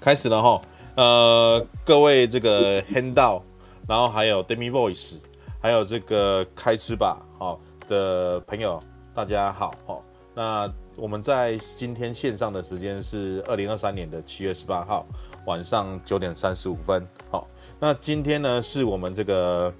[0.00, 0.62] 开始了哈。
[0.96, 3.42] 呃，各位这个 Handout，
[3.86, 5.16] 然后还有 Demi Voice，
[5.60, 8.82] 还有这个开吃吧好的朋友，
[9.14, 10.00] 大家好哈。
[10.34, 15.04] 那我们在今天线上的时间是二零二三年的七月十八号
[15.44, 17.06] 晚上九点三十五分。
[17.30, 17.46] 好，
[17.78, 19.72] 那今天呢是我们这个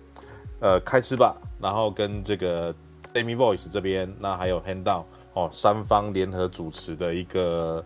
[0.60, 2.74] 呃开吃吧，然后跟这个
[3.14, 7.82] Demi Voice 这边，那还有 Handout 哦，三方联合主持的一个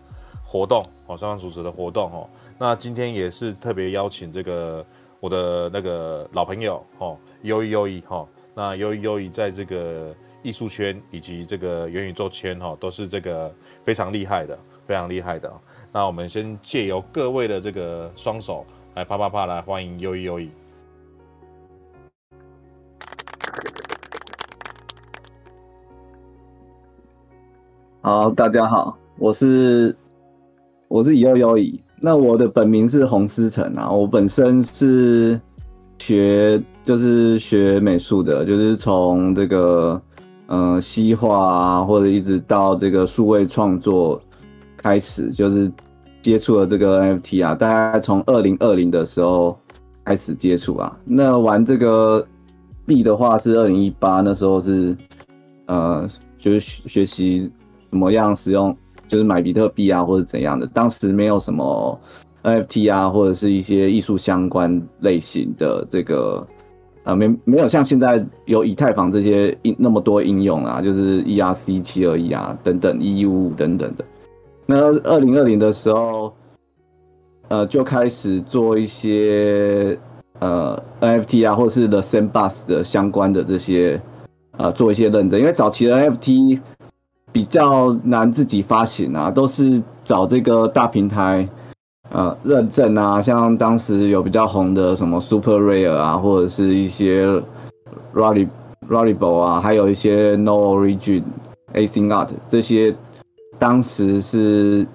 [0.55, 2.29] 活动哦，双方主持的活动哦。
[2.57, 4.85] 那今天也是特别邀请这个
[5.19, 8.25] 我的那个老朋友哦，优一优一哈。
[8.53, 15.53] 那优一优一在这个艺术圈以及这个元宇宙圈哈，都是这个非常厉害的，非常厉害的。
[15.91, 20.49] 那我们先借由各位的这个双手来啪啪啪来欢迎优一优一。
[28.01, 29.93] 好，大家好，我是
[30.87, 31.81] 我是优一优一。
[31.99, 35.39] 那我的本名是洪思成啊，我本身是
[35.97, 39.99] 学就是学美术的，就是从这个
[40.47, 44.21] 呃西画啊，或者一直到这个数位创作
[44.77, 45.71] 开始，就是
[46.21, 49.57] 接触了这个 NFT 啊，大概从二零二零的时候
[50.03, 50.95] 开始接触啊。
[51.05, 52.23] 那玩这个
[52.85, 54.95] 币的话是二零一八，那时候是
[55.65, 57.51] 呃就是学习
[57.89, 58.75] 怎么样使用。
[59.07, 61.99] 就是买比特币啊，或者怎样的，当时没有什么
[62.43, 66.45] NFT 啊，或者是一些艺术相关类型的这个，
[67.03, 74.05] 呃，没没有像现在有以太坊这些应那么多应用啊，就是 ERC 七二一啊等等一一五五等等的。
[74.65, 76.33] 那二零二零的时候，
[77.47, 79.97] 呃，就开始做一些
[80.39, 84.01] 呃 NFT 啊，或者是 The Sandbox 的相关的这些，
[84.57, 86.59] 呃，做一些认证，因为早期的 NFT。
[87.35, 91.45] 比较难自己发行啊，都是找这个大平台，
[92.09, 97.27] 呃，认证啊，像当时有比较红的什么 Super Rare 啊，或者是一些
[98.13, 98.47] Rare
[98.87, 101.23] Rarible 啊，还有一些 No Origin
[101.73, 102.95] Async Art 这些，
[103.59, 104.87] 当时是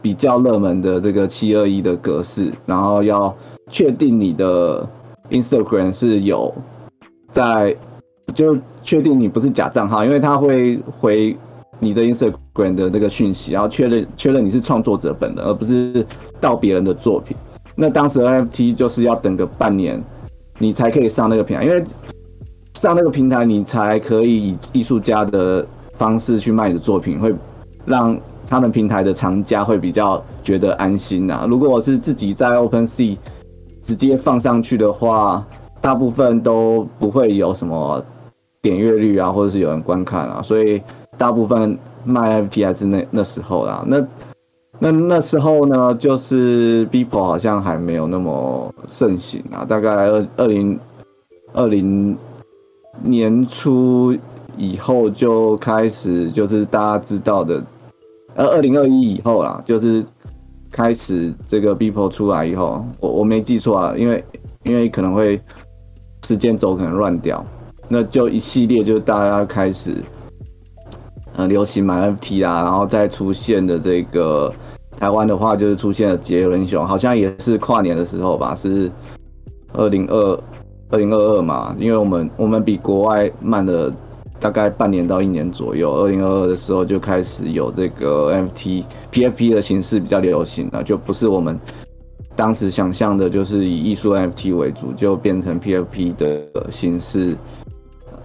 [0.00, 3.34] 比较热门的这个七二一的格式，然后要
[3.68, 4.88] 确定你的
[5.30, 6.54] Instagram 是有
[7.32, 7.76] 在，
[8.32, 11.36] 就确定你不是假账号，因为他会回。
[11.80, 16.04] 你的 Instagram 的那个讯息，然后确认确认你是创作者本人，而不是
[16.40, 17.36] 盗别人的作品。
[17.76, 20.02] 那当时 NFT 就是要等个半年，
[20.58, 21.84] 你才可以上那个平台，因为
[22.74, 27.32] 上那个平台你才可以以艺术家的方式去卖你的作品，会
[27.84, 28.18] 让
[28.48, 31.46] 他们平台的藏家会比较觉得安心呐。
[31.48, 33.16] 如果我是自己在 OpenSea
[33.80, 35.46] 直接放上去的话，
[35.80, 38.04] 大部分都不会有什么
[38.60, 40.82] 点阅率啊，或者是有人观看啊，所以。
[41.18, 44.06] 大部分卖 FT 还是那那时候啦，那
[44.78, 50.78] 那那时候呢，就是 Beeple 好像还没有那么盛行啊，大概二二零
[51.52, 52.16] 二零
[53.02, 54.16] 年初
[54.56, 57.62] 以后就开始，就是大家知道的，
[58.36, 60.04] 呃，二零二一以后啦，就是
[60.70, 64.24] 开始这个 Beeple 出来以后，我我没记错啊，因为
[64.62, 65.40] 因为可能会
[66.24, 67.44] 时间轴可能乱掉，
[67.88, 69.96] 那就一系列就是大家开始。
[71.38, 74.52] 呃，流行买 NFT 啊，然后再出现的这个
[74.98, 78.90] 台湾的话，就是出现了杰伦熊，好像也是跨年的时候吧，是
[79.72, 80.40] 二零二
[80.90, 83.94] 二零二二嘛，因为我们我们比国外慢了
[84.40, 88.82] 大概半年到一年左右，二零二二的时候就开始有这个 NFT
[89.12, 91.56] PFP 的形式比较流行了，就不是我们
[92.34, 97.36] 当时想象的，就是以艺术 NFT 为主，就变成 PFP 的形式。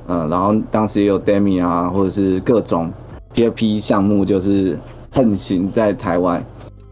[0.08, 2.92] 嗯，然后当时也有 Demi 啊，或者是各种。
[3.34, 4.78] PFP 项目就是
[5.12, 6.44] 横行在台湾，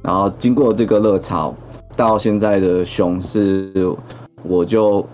[0.02, 1.54] 然后经过这个热潮，
[1.96, 3.72] 到现在的熊市，
[4.44, 5.06] 我就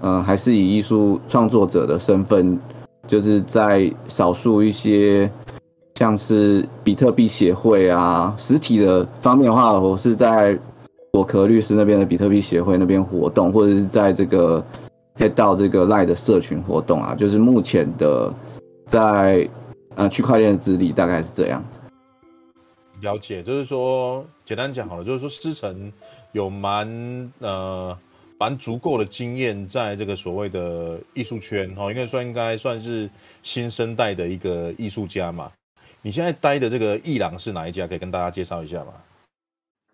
[0.00, 2.58] 嗯还是以艺术创作者的身份，
[3.06, 5.30] 就是在少数一些
[5.94, 10.58] 像是比特币协会啊实体的方面的话，我是在
[11.12, 14.64] 果壳律师那边的比特币协会那边活动，或者是在这个
[15.18, 18.32] head 到这个赖的社群活动啊，就是目前的
[18.86, 19.46] 在。
[19.96, 21.80] 呃，区块链的资历大概是这样子。
[23.00, 25.92] 了解，就是说，简单讲好了，就是说，思成
[26.30, 27.98] 有蛮呃
[28.38, 33.10] 蛮足够的经验，在这个所谓的艺术圈哈，应该算应该算是
[33.42, 35.50] 新生代的一个艺术家嘛。
[36.00, 37.86] 你现在待的这个艺廊是哪一家？
[37.86, 38.92] 可以跟大家介绍一下吗？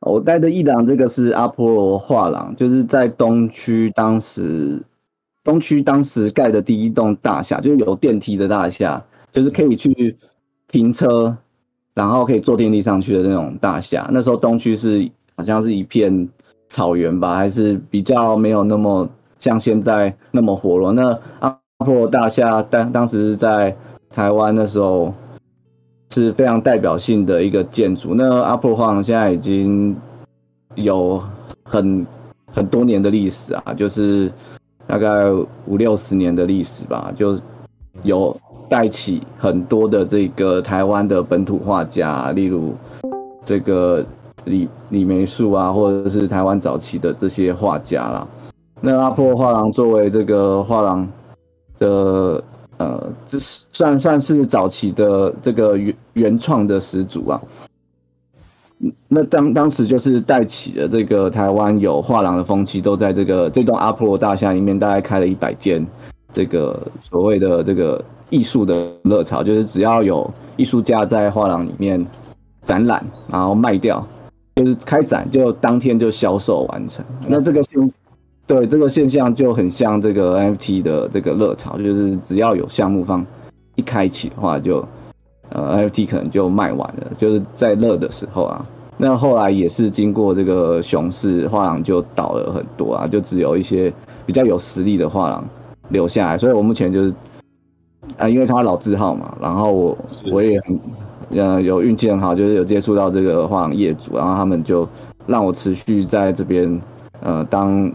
[0.00, 4.80] 我待的艺廊这个是阿波罗画廊，就是在东区，当时
[5.42, 9.02] 东区当时盖的第一栋大厦，就是有电梯的大厦。
[9.38, 10.16] 就是可以去
[10.66, 11.36] 停车，
[11.94, 14.08] 然后可以坐电梯上去的那种大厦。
[14.10, 16.28] 那时候东区是好像是一片
[16.66, 19.08] 草原吧，还是比较没有那么
[19.38, 20.92] 像现在那么活络。
[20.92, 21.56] 那阿
[21.86, 23.76] 波大厦当当时在
[24.10, 25.14] 台湾的时候
[26.12, 28.14] 是非常代表性的一个建筑。
[28.14, 29.96] 那阿波罗画廊现在已经
[30.74, 31.22] 有
[31.62, 32.04] 很
[32.52, 34.28] 很多年的历史啊，就是
[34.84, 35.30] 大概
[35.66, 37.38] 五六十年的历史吧，就
[38.02, 38.36] 有
[38.68, 42.74] 带起很多的这个台湾的本土画家，例如
[43.44, 44.04] 这个
[44.44, 48.26] 李李梅树啊，或者是台湾早期的这些画家啦。
[48.80, 51.08] 那阿波画廊作为这个画廊
[51.78, 52.42] 的
[52.76, 57.40] 呃，这算算是早期的这个原原创的始祖啊。
[59.08, 65.84] 那当当时就是带起了这个台湾有画廊的风气，都在这个这栋阿波罗大厦里面，大概开了一百间
[66.30, 68.00] 这个所谓的这个
[68.30, 72.04] 艺术的热潮，就是只要有艺术家在画廊里面
[72.62, 74.06] 展览，然后卖掉，
[74.56, 77.04] 就是开展就当天就销售完成。
[77.26, 77.92] 那这个现
[78.46, 83.24] 对这个现象就很像这个 NFT 的这个热潮，就是只要有项目方
[83.76, 84.84] 一开启的话就。
[85.50, 88.66] 呃，NFT 可能就卖完了，就是在热的时候啊。
[88.98, 93.90] 那后来也是经过这个熊市，画廊就倒了很多啊，就只有一些
[94.26, 95.42] 比较有实力的画廊
[95.88, 96.36] 留下来。
[96.36, 97.14] 所以我目前就是
[98.16, 99.98] 啊，因为他老字号嘛，然后我
[100.32, 100.80] 我也很
[101.30, 104.88] 呃有运气很好，就是有接触到这个画廊业主，然后他们就
[105.26, 106.80] 让我持续在这边
[107.20, 107.92] 呃当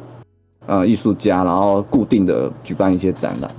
[0.65, 3.49] 呃艺术家，然后固定的举办一些展览。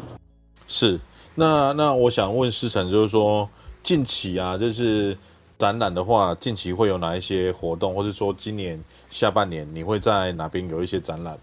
[0.67, 0.99] 是，
[1.35, 3.49] 那那我想问师承，就是说。
[3.85, 5.15] 近期啊，就是
[5.59, 11.37] 展览的话，近期会有哪一些活动，或是说今年下半年你会在哪边有一些展览？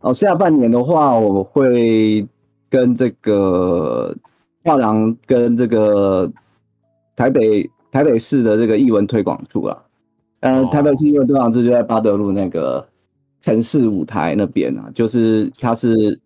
[0.00, 2.26] 哦，下半年的话，我会
[2.68, 4.16] 跟这个
[4.64, 6.30] 画廊跟这个
[7.16, 9.82] 台北台北市的这个艺文推广处啊，
[10.40, 12.86] 嗯、呃，台北市艺文推广处就在八德路那个
[13.42, 16.20] 城市舞台那边啊，就是它是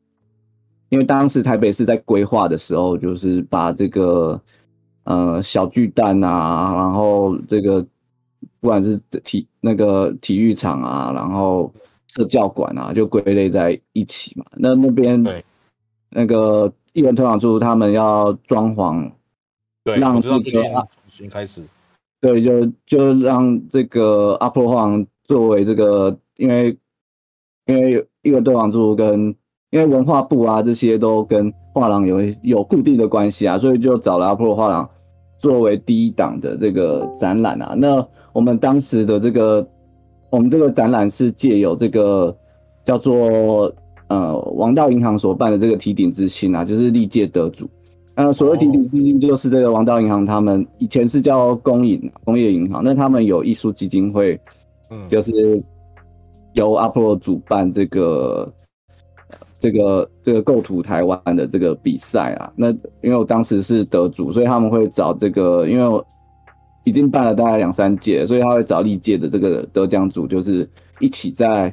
[0.89, 4.41] 因为当时台北市在规划的时候，就是把这个。
[5.05, 7.85] 呃，小巨蛋啊，然后这个
[8.61, 11.75] 不管是体那个体育场啊，然后
[12.07, 14.47] 社教馆啊，就归类在一起嘛。
[14.55, 15.45] 那那边对
[16.13, 19.11] 那个艺文推广处他们要装潢，
[19.85, 21.63] 对，让这个重新开始，
[22.21, 26.79] 对，就就让这个阿波罗画廊作为这个，因为
[27.67, 29.35] 因为艺文推广处跟
[29.71, 31.53] 因为文化部啊这些都跟。
[31.75, 34.87] 画廊有有固定的关系啊，所以就找了阿波罗画廊
[35.39, 37.75] 作为第一档的这个展览啊。
[37.79, 39.67] 那我们当时的这个，
[40.29, 42.37] 我们这个展览是借由这个
[42.85, 43.75] 叫做
[44.09, 47.69] 呃王道银行所办的这个提鼎之星啊，就是历届得主。
[48.15, 54.39] 呃，所谓提鼎之星就是这个王道银行他们以前是叫工银工业银行，那他们有艺术基金会，
[54.91, 55.63] 嗯，就是
[56.55, 58.53] 由阿波罗主办这个。
[59.59, 66.05] 这个这个构图台湾的这个比赛啊，那因为我当时是得主，所以他们会找这个，因为我
[66.83, 71.73] 已经办了大概两三届，所以他会找历届的这个得奖组，就是一起在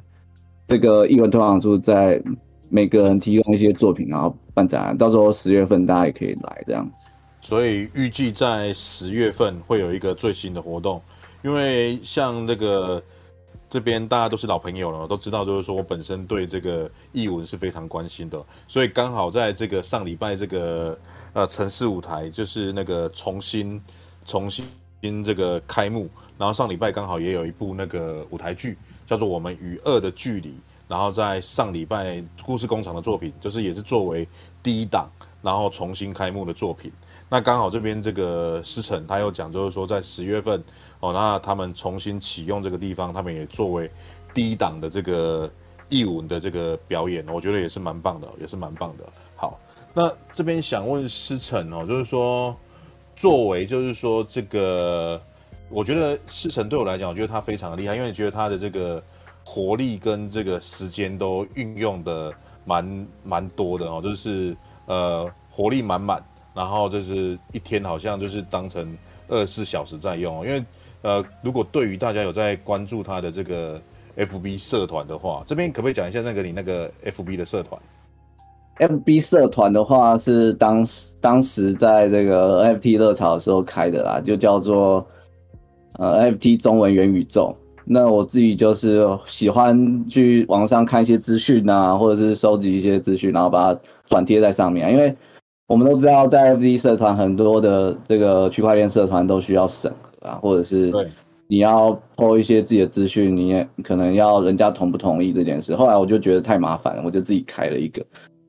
[0.70, 2.22] 这个艺文推广处，在
[2.70, 4.98] 每个人提供一些作品，然后办展览。
[4.98, 7.08] 到时候十月份大家也可以来这样子。
[7.42, 11.02] 所以预计在十月份会有一个最新的活动，
[11.44, 13.04] 因为像那个。
[13.72, 20.98] 这边大家都是老朋友了，都知道，就是说我本身对这个艺文是非常关心的，所以刚好在这个上礼拜这个
[21.34, 23.80] 呃城市舞台就是那个重新
[24.26, 24.66] 重新
[25.24, 28.76] 这个开幕，然后上礼拜刚好也有一部那个舞台剧
[29.10, 30.50] 叫做《我们与恶的距离》，
[30.88, 34.28] 然后在上礼拜故事工厂的作品就是也是作为
[34.62, 35.10] 第一档，
[35.42, 36.92] 然后重新开幕的作品。
[37.28, 40.64] 那刚好这边这个师承他又讲，就是说在十月份
[41.00, 43.90] 哦，那他们重新启用这个地方，他们也作为
[44.32, 45.52] 第一档的这个
[45.90, 49.04] 艺文的这个表演，我觉得也是蛮棒的，也是蛮棒的。
[49.36, 49.60] 好，
[49.92, 52.56] 那这边想问师承哦，就是说
[53.16, 55.20] 作为就是说这个，
[55.70, 59.02] 我觉得师承对我来讲，我觉得他非常的厉害，因为觉得他的这个
[59.46, 62.34] 活力跟这个时间都运用的
[62.66, 64.56] 蛮蛮多的哦，就是
[64.88, 66.24] 呃活力满满。
[66.56, 68.98] 然后就是一天好像就是当成
[69.30, 70.66] 二十四小时在用，因为
[71.04, 73.80] 呃，如果对于大家有在关注他的这个
[74.18, 77.80] FB 社团的话，这边可不可以讲一下那个你那个 FB 的社团
[78.80, 85.08] ？FB 社团的话是当时当时在这个 NFT 热潮的时候开的啦，就叫做
[86.00, 87.56] 呃 NFT 中文元宇宙。
[87.86, 95.16] 那我自己就是喜欢去网上看一些资讯啊，或者是收集一些资讯，然后把它转贴在上面，因为。
[95.68, 100.92] 我们都知道，在 FT 社团很多的这个区块链社团都需要审核啊，或者是
[101.46, 105.76] 你要 po 一些自己的资讯，你也可能要人家同不同意这件事。
[105.76, 108.04] 后来我就觉得太麻烦了，我就自己开了一个。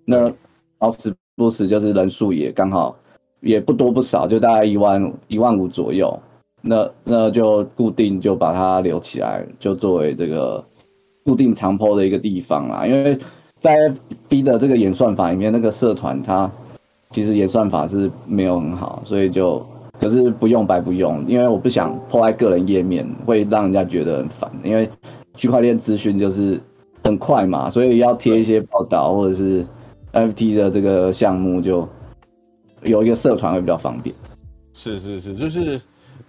[0.06, 0.32] 那
[0.78, 2.96] 好死不死就是人数也刚好
[3.42, 6.18] 也不多不少，就大概一万一万五左右。
[6.62, 10.62] 那那就固定就把它留起来，就作为这个
[11.24, 12.86] 固定长坡的一个地方啦。
[12.86, 13.18] 因为
[13.58, 13.90] 在
[14.28, 16.50] B 的这个演算法里面，那个社团它
[17.10, 19.64] 其实演算法是没有很好，所以就
[19.98, 24.50] 可是不用白不用，因为我不想破坏个人页面，会让人家觉得很烦。
[24.62, 24.88] 因为
[25.34, 26.60] 区块链资讯就是
[27.02, 29.64] 很快嘛，所以要贴一些报道或者是
[30.12, 31.88] FT 的这个项目，就
[32.82, 34.14] 有一个社团会比较方便。
[34.74, 35.80] 是是是，就是。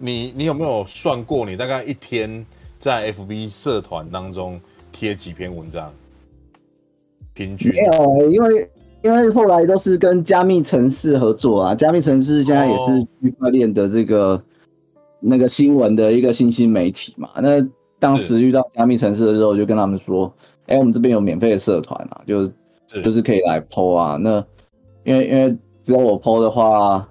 [0.04, 2.44] 你你有没有算过，你大概一天
[2.76, 5.92] 在 FB 社团当中贴几篇文章？
[7.34, 7.72] 平均？
[7.72, 8.70] 没有，因为
[9.04, 14.42] 因为后来都是跟加密城市合作啊，加密城市现在也是区块链的这个、哦、
[15.20, 17.30] 那个新闻的一个新兴媒体嘛。
[17.40, 17.64] 那
[18.00, 20.26] 当时遇到加密城市的时候，就跟他们说
[20.66, 22.52] ：“哎、欸，我们这边有免费的社团啊，就是
[23.04, 24.44] 就是可以来 PO 啊。”那
[25.04, 27.08] 因为因为只有我 PO 的话。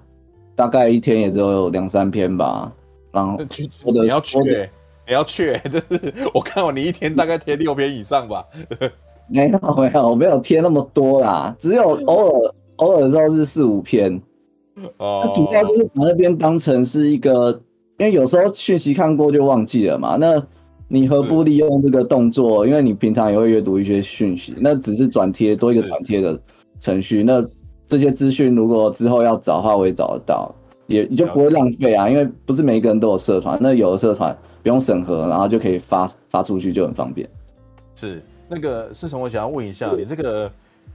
[0.54, 2.70] 大概一天也只有两三篇吧，
[3.12, 3.38] 然后
[3.84, 4.38] 我的你要去，
[5.06, 8.44] 你要去，就是我看过你一天大概贴六篇以上吧。
[9.28, 14.20] 没有没有，我没有贴那么多啦，只有偶尔偶尔的时候是四五篇。
[14.96, 17.52] 哦，那主要就是把那边当成是一个，
[17.98, 20.16] 因为有时候讯息看过就忘记了嘛。
[20.16, 20.42] 那
[20.88, 22.66] 你何不利用这个动作？
[22.66, 26.40] 因为你平常也会阅读一些讯息，那只是转贴多一个转贴的
[26.80, 27.44] 程序，那。
[27.84, 30.50] 这些资讯如果之后要找的话，我也找得到，
[30.86, 32.08] 也你就不会浪费啊。
[32.08, 37.28] 因为不是每一个人都有社团，那有的社团不用审核，然后就可以发发出去，就很方便。
[37.94, 40.50] 是那个思成，我想要问一下，你这个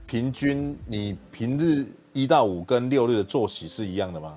[0.06, 4.34] 平均你平日一到五跟六日的作息是一样的吗？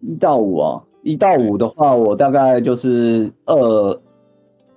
[0.00, 4.00] 一到五啊，一到五的话，我大概就是二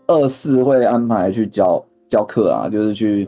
[0.08, 3.28] 二四会安排去教教课啊，就是去。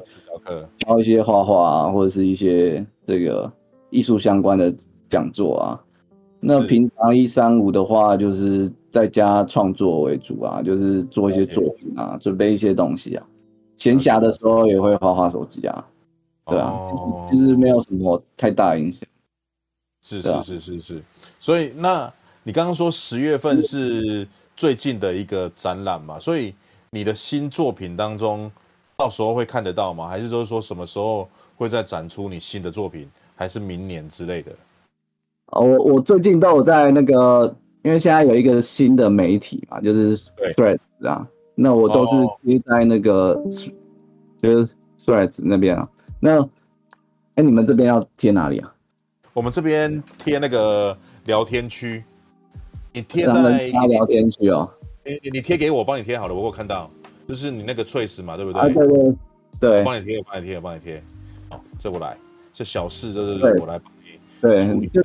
[0.79, 3.51] 教一些画画啊，或者是一些这个
[3.91, 4.73] 艺术相关的
[5.09, 5.79] 讲座啊。
[6.39, 13.25] 那平常一三五的话，就是在家创作为主啊，就是做一些作品啊，准备一些东西啊。
[13.77, 15.85] 闲暇的时候也会画画手机啊。
[16.45, 16.73] 对啊，
[17.31, 19.01] 其实没有什么太大影响。
[20.01, 21.03] 是是是是是。
[21.39, 22.11] 所以，那
[22.43, 26.17] 你刚刚说十月份是最近的一个展览嘛？
[26.17, 26.53] 所以
[26.89, 28.49] 你的新作品当中。
[28.99, 30.09] 到时候会看得到吗？
[30.09, 31.25] 还是就是说什么时候
[31.55, 33.09] 会再展出你新的作品？
[33.33, 34.51] 还是明年之类的？
[35.51, 40.17] 哦，我我最近都有在那个，因为现在有一个新的媒体嘛，就是
[40.55, 43.49] Threads 啊，那我都是贴在那个、哦、
[44.37, 44.73] 就是
[45.05, 45.89] Threads 那边啊。
[46.19, 46.41] 那
[47.35, 48.73] 哎，你们这边要贴哪里啊？
[49.33, 52.03] 我们这边贴那个聊天区，
[52.91, 54.69] 你贴在聊天区哦。
[55.05, 56.89] 你你贴给我，帮你贴好了，我有看到。
[57.27, 58.59] 就是你那个 Trace 嘛，对不对？
[58.59, 59.15] 啊、对对
[59.59, 61.01] 对，我帮你贴，我帮你贴，我帮你贴。
[61.47, 62.17] 好，这我来，
[62.51, 65.01] 这小事就是我来帮你对，就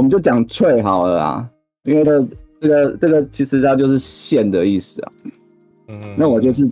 [0.00, 1.50] 我们就讲 Trace 好了啦，
[1.84, 2.26] 因为这
[2.58, 5.12] 这个这个其实它就是线的意思啊。
[5.88, 6.66] 嗯，那我就是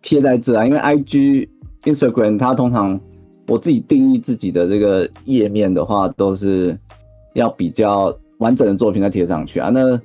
[0.00, 1.48] 贴在这啊，因为 IG、
[1.82, 2.98] Instagram 它通常
[3.46, 6.74] 我自己定义自己的这个页面的话，都是
[7.34, 9.68] 要比较完整的作品再贴上去啊。
[9.68, 10.00] 那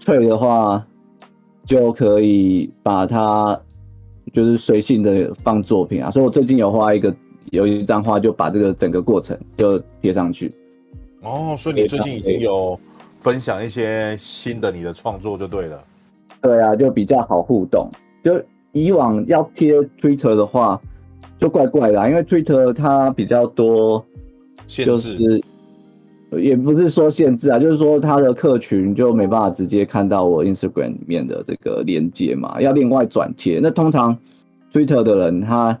[0.00, 0.84] Trace 的话。
[1.66, 3.58] 就可以把它
[4.34, 7.16] 就是随性的放作品啊，所以我最近有画一个
[7.52, 10.52] 有一张画，就把这个整个过程就贴上去。
[11.24, 12.78] 哦，所以你最近已经有
[13.20, 15.80] 分享一些新的你的创作就对了。
[16.40, 17.88] 对啊，就比较好互动。
[18.22, 18.40] 就
[18.72, 20.80] 以往要贴 Twitter 的话，
[21.38, 24.04] 就怪怪的啊，因为 Twitter 它比较多，
[24.66, 25.42] 就是。
[26.36, 33.60] 也不是说限制啊，就是说他的客群就没办法直接看到我 Instagram 里面的这个连接嘛，要另外转贴。
[33.62, 34.18] 那通常
[34.72, 35.78] Twitter 的人他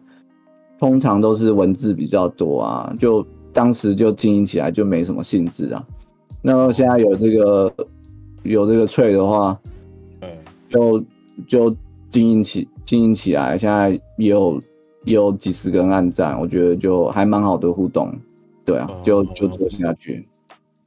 [0.78, 5.82] 通常都是文字比较多啊，就当时就经营起来就没什么兴致啊。
[6.42, 7.72] 那现在有这个
[8.42, 9.58] 有这个 Threads 的话，
[10.68, 11.02] 就
[11.46, 11.76] 就
[12.10, 14.60] 经营起经营起来，现在也有
[15.04, 18.12] 也有几十个人按赞，我觉得就还蛮好的互动。
[18.64, 20.26] 对啊，就就做下去。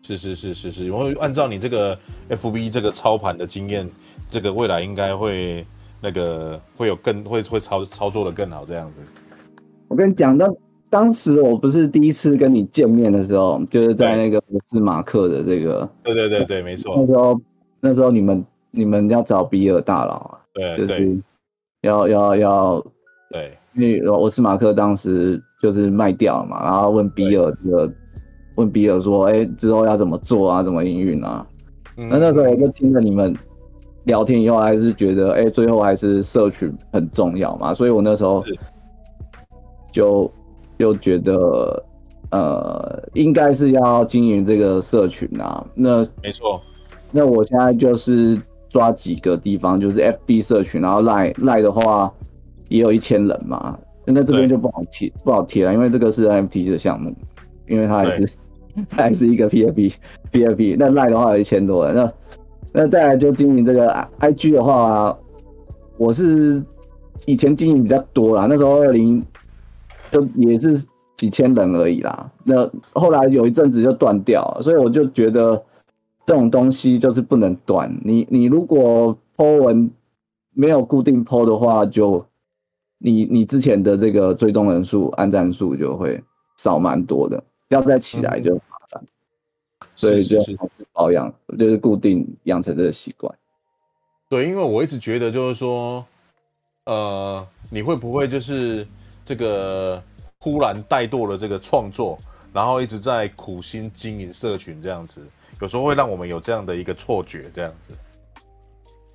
[0.02, 1.98] 是是是是是，然后按照你这个
[2.30, 3.90] FB 这个操盘的经验，
[4.30, 5.66] 这个未来应该会
[6.02, 9.02] 那个会有更会会操操作的更好这样子。
[9.88, 10.50] 我跟你讲，当
[10.90, 16.96] 当时我不是第一次跟你见面的时候，就是在那个我是马克的这个，对对对对，没错。
[16.98, 17.42] 那时候
[17.80, 21.18] 那时候你们你们要找比尔大佬啊，对，就是
[21.82, 22.86] 要要要，
[23.32, 27.94] 对，因为我是马克当时就是卖掉了嘛，然后问比尔这个。
[28.58, 30.64] 问比尔说：“哎、欸，之后要怎么做啊？
[30.64, 31.46] 怎么营运啊？”
[31.96, 33.32] 那、嗯、那时候我就听着你们
[34.06, 38.44] 聊天以后，还是觉得，哎、欸，最后还是社群很重要嘛，所以我那时候
[39.92, 40.32] 就
[40.78, 41.84] 就觉得，
[42.32, 45.66] 呃，应该是要经营这个社群啊。
[45.74, 46.62] 那没错，
[47.12, 52.12] 那我现在就是抓几个地方，就是 FB 社群，然后 Line Line 的话
[52.70, 57.14] 也有一千人嘛，那这边就不好贴不好贴了，因为这个是 NFT 的项目，
[57.68, 58.30] 因为它还是
[58.90, 59.94] 它还是一个 PFP
[60.32, 62.12] PFP，那 Line 的话有一千多人，那。
[62.74, 65.18] 那再来就经营这个 I G 的话，
[65.98, 66.62] 我是
[67.26, 69.24] 以前经营比较多啦，那时候二零
[70.12, 70.86] 就也是
[71.16, 72.32] 几千人而已啦。
[72.44, 75.64] 那后来有一阵子就断掉了，所以我就觉得
[76.26, 77.96] 这种东西就是不能断。
[78.04, 79.90] 你你如果 po 文
[80.54, 82.26] 没有固定 po 的话，就
[82.98, 86.24] 你你之前的这个追踪人数、按赞数就会
[86.58, 89.04] 少蛮多的，要再起来就麻烦。
[89.96, 90.40] 所以就
[90.94, 93.34] 保养，就是固定养成这个习惯。
[94.30, 96.06] 对，因为我一直觉得就是说，
[96.86, 98.86] 呃，你会不会就是
[99.28, 100.02] 这个
[100.40, 102.18] 忽然怠惰了这个创作，
[102.54, 105.20] 然后一直在苦心经营社群这样子，
[105.60, 107.94] 有时候会让我们有这样的一个错觉，这样子。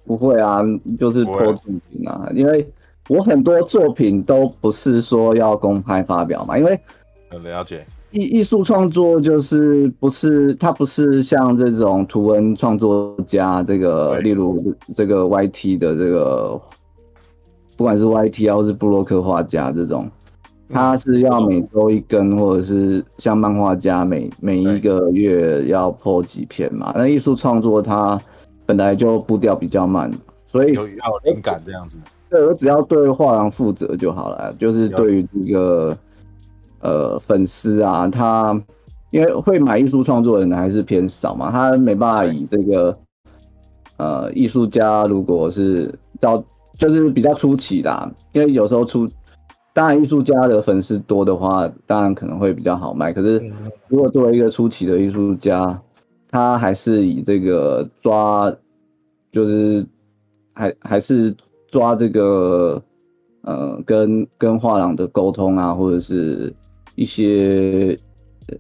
[0.05, 0.61] 不会啊，
[0.99, 2.69] 就是 po 作品啊，因为
[3.09, 6.79] 我很多作品都不是说要公开发表嘛，因为
[7.31, 7.87] 很了解。
[8.11, 16.61] 艺艺术创作就是不是，它不是像这种图文创作家，这个例如这个 YT 的这个，
[17.83, 20.09] 不管是 YT 或是布洛克画家这种，
[20.73, 26.93] 他是要每周一更，或者是像漫画家每每一个月要 po 几篇嘛。
[26.95, 28.23] 那艺术创作它
[28.65, 30.09] 本来就步调比较慢，
[30.47, 31.97] 所以有要灵感这样子。
[32.31, 35.97] 对，我只要对画廊负责就好了，就是对于这个。
[36.85, 38.61] 呃，粉丝啊，他
[39.11, 42.99] 因为会买艺术创作的人还是偏少嘛，他没办法以这个
[43.99, 46.43] 呃艺术家，如果是到
[46.83, 49.09] 就是比较初期啦，因为有时候出，
[49.73, 53.13] 当然艺术家的粉丝多的话，当然可能会比较好卖。
[53.13, 53.43] 可是
[53.89, 55.81] 如果作为一个初期的艺术家，
[56.29, 58.53] 他还是以这个抓，
[59.31, 59.87] 就是
[60.53, 61.35] 还还是
[61.69, 62.83] 抓这个
[63.43, 66.53] 呃跟跟画廊的沟通啊，或者是。
[66.95, 67.97] 一些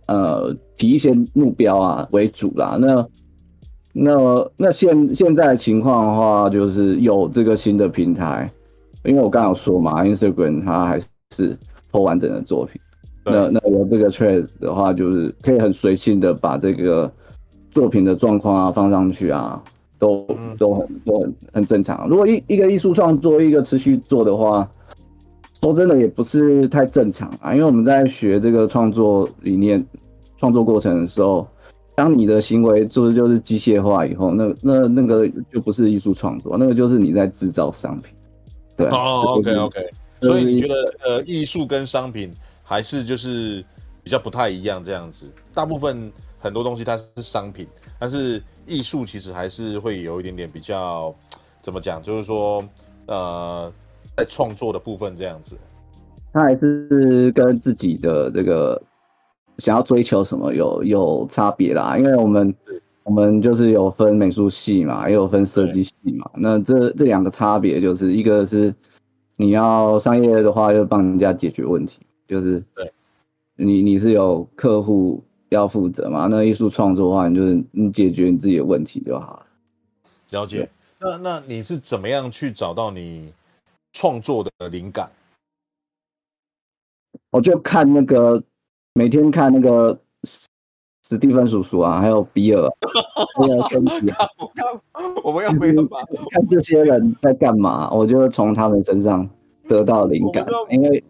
[0.06, 3.06] 呃提一些目标啊为主啦，那
[3.92, 8.50] 那那现现在情况的话，就是有这个新的平台，
[9.04, 11.00] 因为我刚刚有说嘛，Instagram 它还
[11.34, 11.56] 是
[11.90, 12.80] po 完整的作品，
[13.24, 17.10] 那那有这个 Thread 的话，就是可以很随性的把这个
[17.70, 19.62] 作品的状况啊放上去啊，
[19.98, 20.26] 都
[20.58, 22.08] 都很都很很正常。
[22.08, 24.68] 如果一一个艺术创作一个持续做的话。
[25.64, 29.86] 说真的也不是太正常啊，因为我们在学这个创作理念、
[30.36, 31.46] 创作过程的时候，
[31.94, 38.14] 当你的行为做就是机械化以后，那那那个就不是艺术创作，那个就是你在制造商品。
[38.76, 43.64] 对哦，OK OK，所以你觉得呃，艺术跟商品还是就是
[44.02, 45.30] 比较不太一样这样子？
[45.52, 47.66] 大部分很多东西它是商品，
[47.98, 51.14] 但是艺术其实还是会有一点点比较
[51.62, 52.02] 怎么讲？
[52.02, 52.62] 就是说
[53.06, 53.72] 呃。
[54.14, 55.56] 在创作的部分这样子，
[56.34, 58.80] 他还是跟自己的这个
[59.62, 61.96] 想要追求什么有有差别啦。
[61.96, 62.54] 因为我们
[63.04, 66.30] 我们就是有分美术系嘛，也有分设计系嘛。
[66.34, 68.74] 那这这两个差别就是一个是
[69.36, 72.92] 你要商业的话，就帮人家解决问题，就是对，
[73.56, 76.26] 你你是有客户要负责嘛。
[76.26, 79.46] 那艺术创作的话，你就是你解决你自己的问题就好了。
[80.30, 80.68] 了解。
[80.98, 83.32] 那那你是怎么样去找到你？
[83.94, 85.12] 创作的灵感，
[87.30, 88.42] 我就看那个
[88.94, 89.98] 每天看那个
[91.02, 92.68] 史蒂芬叔叔啊，还有比尔，
[93.38, 94.26] 还有芬奇啊，
[95.24, 95.98] 我们要没办法
[96.30, 99.28] 看这些人在干嘛，我就从他们身上
[99.68, 101.02] 得到灵感，因为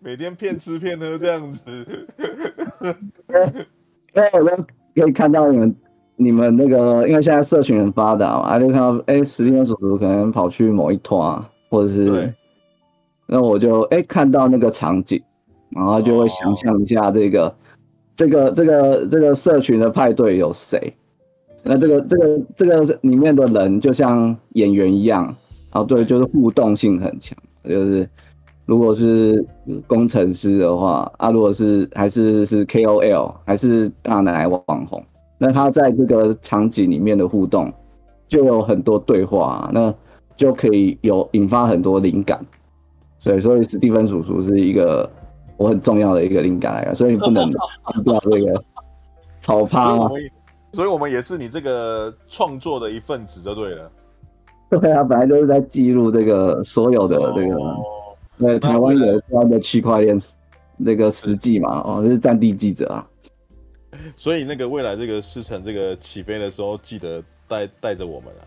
[0.00, 1.86] 每天骗吃骗喝这样子，
[4.14, 5.76] 因 为我们可以看到你们
[6.16, 11.42] 你们那个，因为现在社群很发达嘛，就看到哎，史蒂芬叔叔可能跑去某一团。
[11.68, 12.32] 或者是，
[13.26, 15.20] 那我就哎、欸、看到那个场景，
[15.70, 17.54] 然后就会想象一下这个、哦、
[18.14, 20.92] 这个这个这个社群的派对有谁？
[21.62, 25.34] 那这个这个这个里面的人就像演员一样，
[25.70, 27.36] 啊对，就是互动性很强。
[27.64, 28.08] 就是
[28.64, 29.44] 如果是
[29.86, 35.04] 工程师的话，啊如果是还是是 KOL 还是大奶网红，
[35.38, 37.72] 那他在这个场景里面的互动
[38.28, 39.70] 就有很多对话。
[39.72, 39.92] 那
[40.36, 42.38] 就可以有引发很多灵感，
[43.18, 45.08] 所以所以史蒂芬叔叔是一个
[45.56, 47.50] 我很重要的一个灵感来源，所以你不能
[48.04, 48.62] 忘掉这个
[49.42, 50.10] 跑趴嘛。
[50.72, 53.90] 所以我们也是你这个创作的一份子就对了。
[54.68, 57.82] 对啊，本来就是在记录这个所有的这个，哦、
[58.38, 60.18] 对台湾有关的区块链
[60.76, 63.08] 那个实际嘛，哦，这是战地记者啊。
[64.16, 68.42] 所以那个未来这个事成这个起飞的时候，记得带带着我们啊。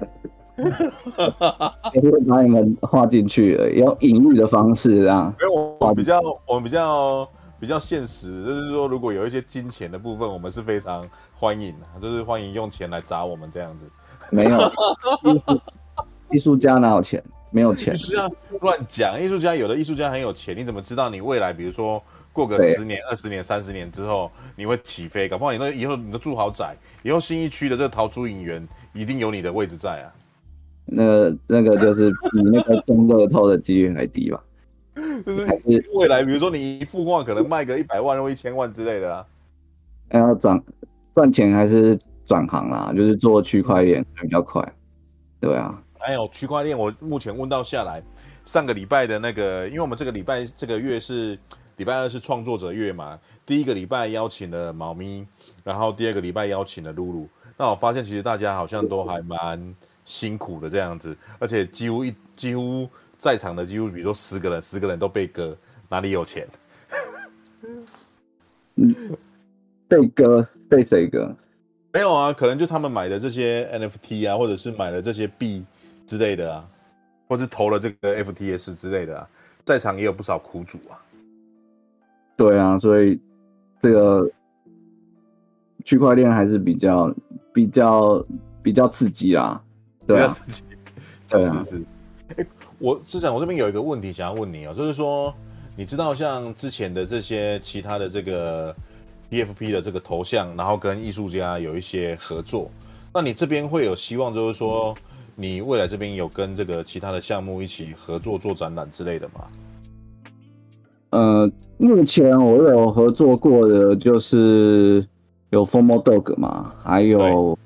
[1.94, 5.34] 也会把你们画进去，用隐喻的方式啊。
[5.40, 13.90] 因为我们比较我们比较比较现实，就是说如果有一些金钱的部分，我们是非常欢迎的，就是欢迎用钱来砸我们这样子。
[14.30, 14.72] 没有，
[16.30, 17.22] 艺术家哪有钱？
[17.50, 17.94] 没有钱。
[17.94, 25.28] 艺术家乱讲，艺术家有的艺术家很有钱，你怎么知道你未来比如说过个十年、二十年、三十年之后你会起飞？
[25.28, 30.12] 搞不好你那以后你都住豪宅，以后新一区的这个逃出影园一定有你的位置在啊。
[30.94, 34.42] 那那个就是比那个中乐透的几率还低吧？
[35.26, 35.44] 就是
[35.94, 39.26] 未来，比如说你一幅画可能卖个一百万或一千万之类的啊。
[40.10, 40.62] 要赚
[41.14, 42.92] 赚钱还是转行啦？
[42.96, 44.62] 就是做区块链比较快。
[45.40, 45.82] 对啊。
[45.98, 48.02] 还有区块链，我目前问到下来，
[48.44, 51.36] 上个礼拜的那个，因为我们这个礼拜这个月是
[51.76, 55.26] 礼拜二是创作者月嘛，第一个礼拜邀请了猫咪，
[55.64, 57.28] 然后第二个礼拜邀请了露露。
[57.56, 59.74] 那我发现其实大家好像都还蛮。
[60.04, 62.88] 辛苦的这样子，而且几乎一几乎
[63.18, 65.56] 在场的几乎，比如说十个人，十个人都被割，
[65.88, 66.46] 哪里有钱？
[68.76, 68.94] 嗯，
[69.88, 71.34] 被割被谁割？
[71.92, 75.64] 没有啊，可能就他们买的这些 NFT 啊，或者是买了这些币
[76.06, 76.68] 之类的啊，
[77.28, 79.28] 或是投了这个 FTS 之类的啊，
[79.64, 80.98] 在场也有不少苦主啊。
[82.36, 83.18] 对啊，所以
[83.80, 84.28] 这个
[85.84, 87.14] 区块链还是比较
[87.52, 88.26] 比较
[88.60, 89.62] 比较刺激啦。
[90.06, 90.36] 对啊，
[91.28, 91.84] 对啊，是是。
[92.28, 92.46] 哎、欸，
[92.78, 95.32] 我是想，我这边有一个问题想要问你哦，就是说，
[95.76, 98.74] 你知道像之前的这些其他的这个
[99.28, 102.70] B F P 的这个头像，然后跟艺术家有一些合作，
[103.12, 104.96] 那你这边会有希望，就是说，
[105.34, 109.46] 你未来这边有跟这个其他的项目一起合作做展览之类的吗？
[111.10, 115.06] 呃，目前我有合作过的就是
[115.50, 117.56] 有 Formal Dog 嘛，还有。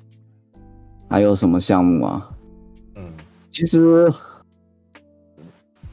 [1.09, 2.29] 还有什么项目啊？
[2.95, 3.03] 嗯，
[3.49, 4.07] 其实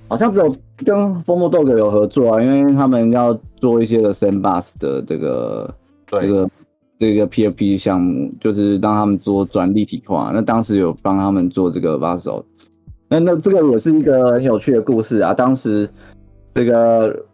[0.08, 5.74] 好像只有跟 Formal Dog 有合作啊，因为他们要做一些的 Sandbox 的这个
[6.06, 6.50] 这个
[6.98, 10.30] 这个 PFP 项目，就是让他们做转立体化。
[10.34, 12.44] 那当时有帮他们做这个 Vaso，
[13.08, 15.32] 那那这个也是一个很有趣的故事啊。
[15.32, 15.88] 当时
[16.52, 17.24] 这个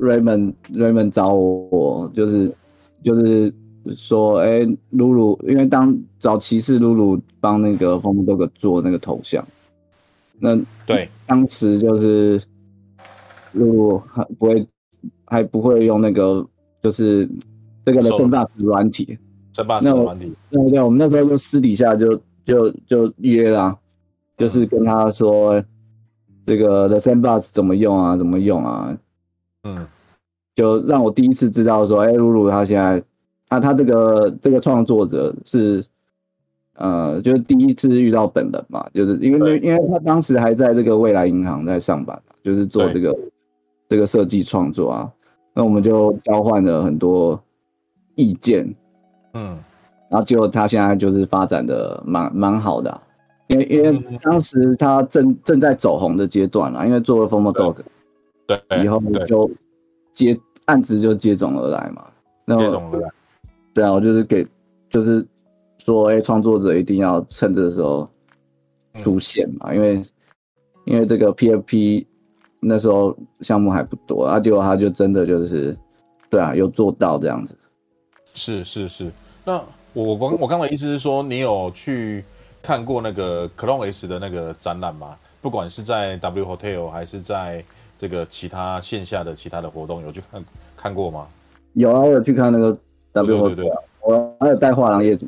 [0.00, 2.50] Raymond Raymond 找我，就是
[3.04, 3.52] 就是。
[3.94, 9.46] 说，哎、欸，露露，因为当早期是露露帮那个 Formal Dog 做那个头像，
[10.38, 12.40] 那对，当时就是
[13.52, 14.66] 露露还不会，
[15.24, 16.46] 还不会用那个，
[16.82, 17.28] 就是
[17.84, 19.18] 这个的圣大软体，
[19.52, 23.76] 圣大软体，对对，我们那时候就私底下就就就约了，
[24.36, 25.62] 就是跟他说，
[26.44, 28.98] 这个 The Sandbox 怎么用啊，怎么用啊，
[29.64, 29.86] 嗯，
[30.54, 33.02] 就让我第一次知道说，哎、欸，露露他现在。
[33.56, 35.82] 那、啊、他这个这个创作者是，
[36.74, 43.16] 呃，就是第一次遇到本人嘛，就是因为因为他当时还在这个未来银行在上班，就是做这个
[43.88, 45.10] 这个设计创作啊。
[45.54, 47.42] 那我们就交换了很多
[48.14, 48.74] 意见，
[49.32, 49.56] 嗯，
[50.10, 53.02] 然后结果他现在就是发展的蛮蛮好的、啊，
[53.46, 57.78] 因为因为当时他正正在走红的阶段啊，因为做了 Formal Dog，
[58.46, 59.50] 对，以后就
[60.12, 62.04] 接案子就接踵而来嘛，
[62.44, 63.08] 那接踵而来。
[63.76, 64.46] 对啊，我就是给，
[64.88, 65.22] 就是
[65.84, 68.08] 说，哎、欸，创作者一定要趁这个时候
[69.04, 70.02] 出现嘛，嗯、因为
[70.86, 72.06] 因为这个 PFP
[72.58, 75.76] 那时候项目还不多，啊，结果他就真的就是，
[76.30, 77.54] 对啊，有做到这样子。
[78.32, 79.12] 是是是，
[79.44, 79.62] 那
[79.92, 82.24] 我刚我刚才意思是说，你有去
[82.62, 85.14] 看过那个 Clone S 的那个展览吗？
[85.42, 87.62] 不管是在 W Hotel 还是在
[87.98, 91.26] 这个其他线下的其他的活动，有去看看过吗？
[91.74, 92.74] 有啊，我有去看那个。
[93.24, 95.26] 对对对，我还有带画廊业主，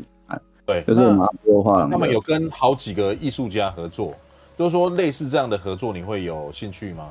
[0.66, 1.90] 对，就是我们做画廊。
[1.90, 4.14] 他们有跟好几个艺术家合作，
[4.56, 7.10] 就是说类似这样的合作，你会有兴趣吗？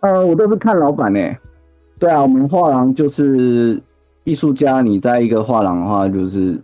[0.00, 1.20] 呃，我都是看老板呢。
[1.98, 3.78] 对啊，我们画廊就是
[4.24, 6.58] 艺术家，你在一个画廊的话，就是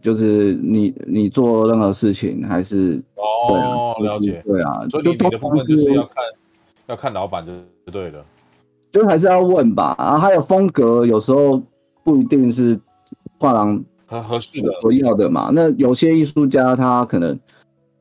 [0.00, 6.24] 就是你你做任何事情还是哦，了解，对啊，所以你的部分就是要看
[6.86, 7.52] 要看老板就
[7.92, 8.24] 对了。
[8.96, 11.60] 就还是要问吧，然后还有风格，有时候
[12.02, 12.80] 不一定是
[13.38, 15.50] 画廊很合适的、所要的嘛。
[15.52, 17.38] 那有些艺术家他可能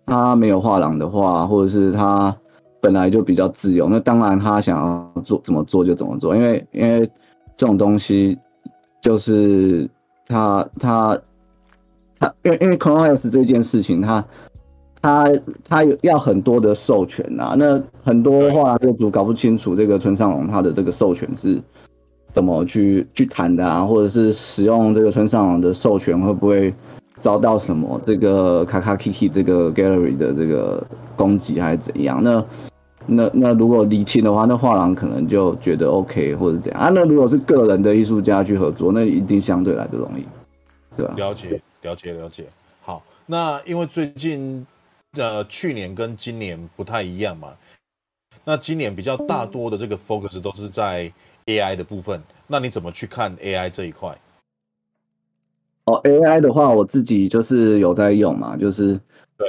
[0.06, 2.34] 他没有画廊的话，或者是他
[2.80, 7.06] 本来就比较自由，那当然他想要做怎么做就怎么做，因为因为
[7.58, 8.38] 这种东西
[9.02, 9.90] 就是
[10.26, 11.20] 他他
[12.18, 14.24] 他因为因为 CloneOS 这件事情，它
[15.06, 15.32] 它
[15.70, 21.62] 它有要很多的授权啊，那很多话业主搞不清楚这个村上隆他的这个授权是
[22.34, 26.74] 怎么去去谈的啊，或者是使用这个村上隆的授权会不会
[27.20, 30.84] 遭到什么这个卡卡 Kiki 这个 Gallery 的这个
[31.16, 32.24] 攻击还是怎样？
[32.24, 32.44] 那
[33.06, 36.90] 那那如果厘清的话，那画廊可能就觉得 OK 或者怎样啊？
[36.90, 40.26] 那如果是个人的艺术家去合作，那一定相对来的容易，
[40.98, 41.14] 对吧？
[41.16, 42.48] 了解，了解，了解。
[42.82, 44.66] 好，那因为最近
[45.16, 47.54] 呃去年跟今年不太一样嘛，
[48.44, 51.12] 那今年比较大多的这个 focus 都是在
[51.46, 54.18] AI 的部分，那你怎么去看 AI 这一块？
[55.86, 59.00] 哦，AI 的话，我自己就是有在用嘛，就是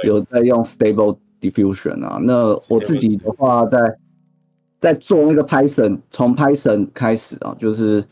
[0.03, 1.17] 有在用 Stable。
[1.39, 8.03] Diffusion 啊，那我自己的话在，在在做那个 Python，从 Python 开始啊，就是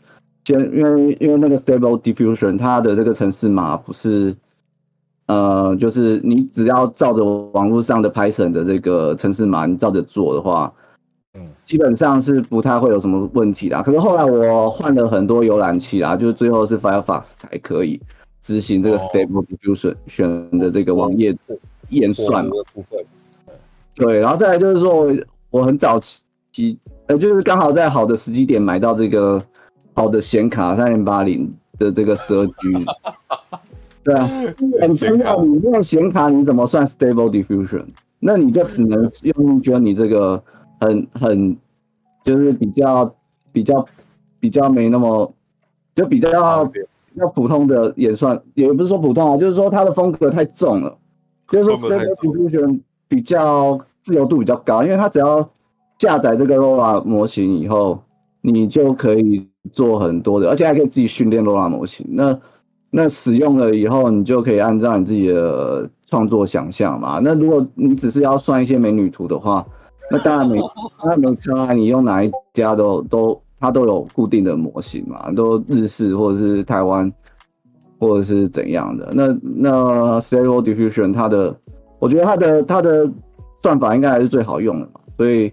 [0.44, 4.32] 先因为因为那个 Stable Diffusion 它的这个程式码不是，
[5.26, 10.72] 呃，就是你只要照着网络上的 Python 的这个程式码，你照着做的话，
[11.34, 13.82] 嗯，基本上是不太会有什么问题啦。
[13.82, 18.00] 可是后来我换了很多浏览器啦，就是最后是 Firefox 才可以
[18.40, 21.36] 执行这个 Stable Diffusion 选的这个网页
[21.88, 22.52] 验算嘛。
[23.94, 25.12] 对，然后再来就是说，
[25.50, 25.98] 我很早
[26.52, 29.42] 期，呃，就是刚好在好的时机点买到这个
[29.94, 32.52] 好的显卡，三零八零的这个十二 G，
[34.06, 34.30] 对啊，
[34.80, 35.44] 很重要。
[35.44, 37.86] 你用显卡，你怎么算 Stable Diffusion？
[38.20, 40.42] 那你就只能用觉得你这个
[40.80, 41.56] 很很
[42.24, 43.14] 就是比较
[43.52, 43.84] 比较
[44.38, 45.34] 比较没那么
[45.94, 46.80] 就比较比
[47.18, 50.96] 较普通的演算，也不是说普通啊，就是说它的风格太重了，
[51.48, 52.80] 就是说 Stable Diffusion。
[53.08, 55.48] 比较自由度比较高，因为它只要
[55.96, 58.02] 下载这个 LoRa 模型以后，
[58.40, 62.04] 你就可以做很多的，而且还可以自己训练 LoRa 模型。
[62.10, 62.36] 那
[62.96, 67.20] 那使用了以后，你就可以按照你自己的创作想象嘛。
[67.22, 69.62] 那如果你只是要算一些美女图的话，
[70.10, 70.58] 那当然没，
[71.02, 71.74] 当然没差。
[71.74, 77.12] 你用哪一家都都它都有固定的模型嘛，都日式或者是台湾
[77.98, 79.12] 或者是怎样的。
[79.12, 81.54] 那那 Stable Diffusion 它的。
[81.98, 83.10] 我觉得它的它的
[83.62, 85.50] 算法应该还是最好用的嘛，所以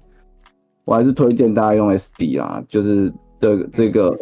[0.83, 4.19] 我还是推荐大家用 SD 啦，就是这个这个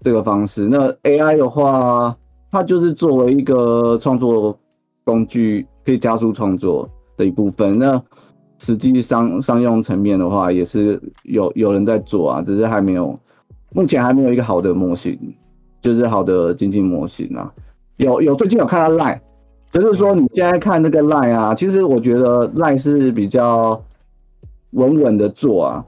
[0.00, 0.68] 这个方式。
[0.68, 2.16] 那 AI 的话，
[2.54, 4.56] 它就是作为一个创作
[5.02, 7.76] 工具，可以加速创作的一部分。
[7.76, 8.00] 那
[8.58, 13.18] 实际商商用层面的话，也是有有人在做啊，只是还没有，
[13.72, 15.18] 目前还没有一个好的模型，
[15.80, 17.52] 就是好的经济模型啊。
[17.96, 19.18] 有有最近有看到 Line。
[19.72, 23.82] 就是说，你现在看那个 Line 啊，其实我觉得 Line 是比较
[24.70, 25.84] 稳稳的做啊，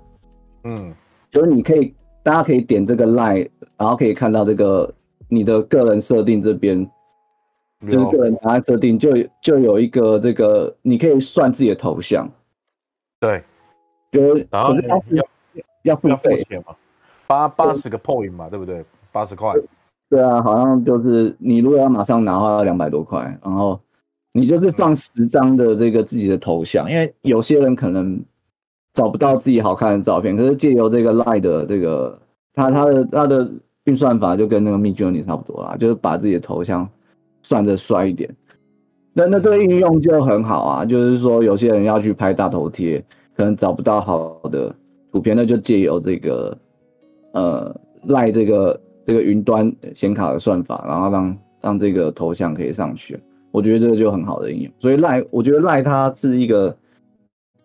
[0.65, 0.93] 嗯，
[1.31, 4.93] 就是你可以，大家可以点这个 Line，然后可以看到这个
[5.29, 6.89] 你的个人设定这边，
[7.91, 9.11] 就是个人档案设定，就
[9.41, 12.29] 就有一个这个，你可以算自己的头像，
[13.21, 13.43] 对，
[14.13, 15.25] 就是然后要
[15.83, 16.75] 要付要付钱嘛，
[17.27, 18.85] 八八十个 point 嘛，对不对？
[19.13, 19.53] 八十块。
[20.09, 23.21] 对啊，好像就是你如果要马上拿的话，要两百多块。
[23.43, 23.81] 然后
[24.31, 28.23] 你就是放十张的这个自己的头像，因为有些人可能
[28.93, 32.17] 找不到自己好看的照片，可是借由这个 Line 的这个，
[32.55, 33.51] 他他的他的
[33.87, 36.89] 运算法就跟那个 Midjourney 差不多啦，就是把自己的头像
[37.43, 38.33] 算的帅一点。
[39.13, 44.73] 那那这个应用就很好啊，就是说有些人要去拍大头贴，可能找不到好的
[45.11, 46.57] 图片，那就借由这个
[47.33, 48.81] 呃赖这个。
[49.07, 53.17] 这个云端显卡的算法，然后让让这个头像可以上去，
[53.53, 54.73] 我觉得这个就很好的应用。
[54.81, 56.77] 所以赖，我觉得赖它是一个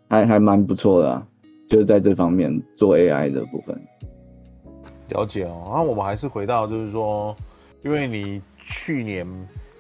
[0.08, 1.28] 还还蛮不错的啊，
[1.68, 3.76] 就是在这方面做 AI 的部分。
[5.12, 7.36] 了解哦，那我们还是回到就是说，
[7.84, 9.28] 因为你去年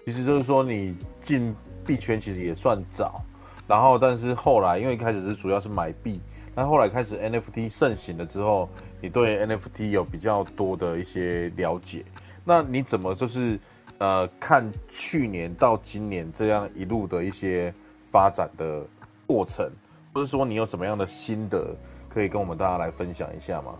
[0.05, 3.21] 其实就是说你进币圈其实也算早，
[3.67, 6.21] 然后但是后来因为一开始是主要是买币，
[6.53, 8.69] 但后来开始 NFT 盛行了之后。
[9.03, 12.05] 你对 NFT 有比较多的一些了解，
[12.45, 13.59] 那你怎么就是
[13.97, 17.73] 呃看去年到今年这样一路的一些
[18.11, 18.85] 发展的
[19.25, 19.67] 过程，
[20.13, 21.75] 或者说你有什么样的心得
[22.07, 23.75] 可以跟我们大家来分享一下吗？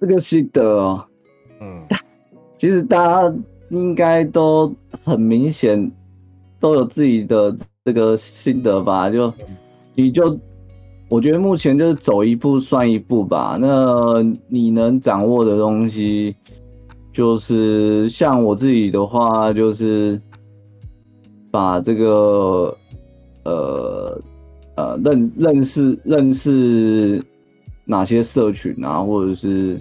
[0.00, 1.06] 这个心得哦，
[1.60, 1.86] 嗯，
[2.56, 3.36] 其实大家
[3.68, 5.90] 应该都很明显
[6.58, 9.10] 都有自己的这个心得吧？
[9.10, 9.32] 就
[9.94, 10.38] 你就。
[11.10, 13.58] 我觉得目前就是走一步算一步吧。
[13.60, 16.36] 那你能掌握的东西，
[17.12, 20.22] 就是像我自己的话，就是
[21.50, 22.72] 把这个
[23.42, 24.22] 呃
[24.76, 27.20] 呃认认识认识
[27.84, 29.80] 哪些社群啊，或者是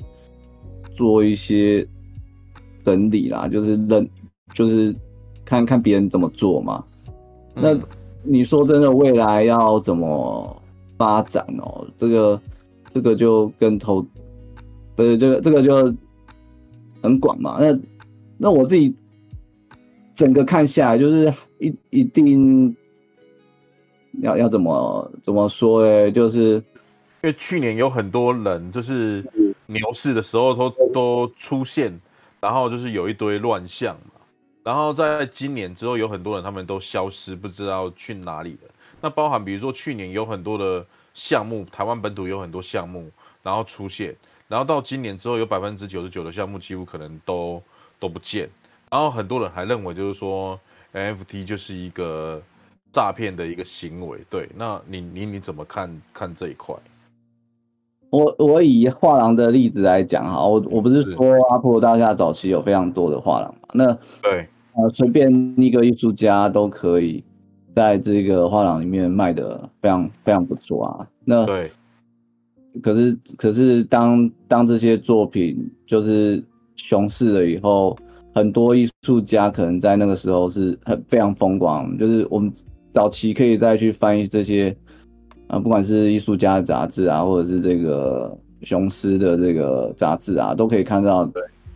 [0.99, 1.87] 做一些
[2.83, 4.05] 整理啦，就是认
[4.53, 4.93] 就是
[5.45, 6.83] 看看别人怎么做嘛。
[7.55, 7.79] 嗯、那
[8.21, 10.61] 你说真的，未来要怎么
[10.97, 11.87] 发展哦？
[11.95, 12.41] 这个
[12.93, 14.05] 这个就跟投，
[14.93, 15.95] 不是这个这个就
[17.01, 17.59] 很广嘛。
[17.61, 17.79] 那
[18.37, 18.93] 那我自己
[20.15, 22.75] 整个看下来，就是一一定
[24.21, 26.11] 要要怎么怎么说呢？
[26.11, 26.55] 就是
[27.21, 29.23] 因为去年有很多人就是
[29.69, 31.95] 牛市的时候都都出现，
[32.39, 34.19] 然后就是有一堆乱象嘛。
[34.63, 38.69] 然后在今年之后，有很多人他们都消失，不知道去哪里了。
[38.99, 43.11] 那包含比如说去年有很多的项目，台湾本土有很多项目，
[43.43, 44.15] 然后出现，
[44.47, 47.61] 然后到今年之后，有百分之九十九的项目几乎可能都
[47.99, 48.49] 都不见。
[48.89, 50.59] 然后很多人还认为就是说
[50.93, 52.41] NFT 就是一个
[52.91, 54.19] 诈骗的一个行为。
[54.31, 56.75] 对，那你你你怎么看看这一块？
[58.09, 63.69] 我我以画廊的例子来讲哈，我我不是说阿波罗大厦早期有非常多的画廊嘛？
[63.73, 64.47] 那对。
[64.75, 67.21] 呃，随便一个艺术家都可以
[67.75, 71.07] 在这个画廊里面卖的非常非常不错啊。
[71.25, 71.69] 那对，
[72.81, 76.41] 可是可是当当这些作品就是
[76.77, 77.97] 熊市了以后，
[78.33, 81.97] 很多艺术家可能在那个时候是很非常风光。
[81.97, 82.53] 就是我们
[82.93, 84.73] 早期可以再去翻译这些
[85.49, 88.33] 啊、不管是艺术家杂志啊，或者是这个
[88.63, 91.29] 雄狮的这个杂志啊，都可以看到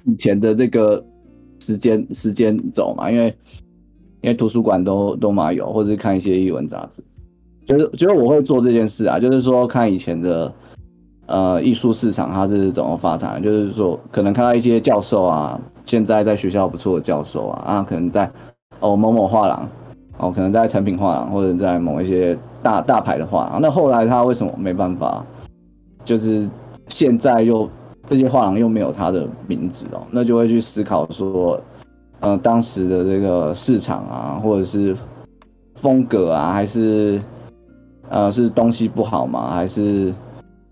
[0.05, 1.03] 以前的这个。
[1.59, 3.27] 时间时间走嘛，因为
[4.19, 7.01] 因为图书馆都都嘛有，或者是看一些艺文杂志，
[7.65, 10.53] 就是就是我会做这件事啊，就是说看以前的
[11.25, 18.29] 呃艺术市场它是怎么发展，就是说可能看到一些教授啊，现在在学校不错的教授啊，啊可能在
[18.81, 19.69] 哦某某画廊，
[20.17, 25.23] 哦可能在成品画廊或者在某一些大大牌的画廊，那后来他为什么没办法，
[26.03, 26.49] 就是
[26.87, 27.69] 现在又。
[28.05, 31.57] 这些画廊又没有他的名字哦，那就会去思考说，
[32.19, 34.93] 呃，当时的这个市场啊，或者是
[35.75, 37.21] 风格啊，还是
[38.09, 39.51] 呃是东西不好吗？
[39.55, 40.13] 还是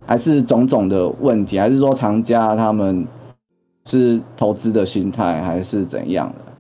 [0.06, 1.58] 还是种种的问题？
[1.58, 3.08] 还是说藏家他们
[3.86, 6.52] 是投资的心态，还是怎样的？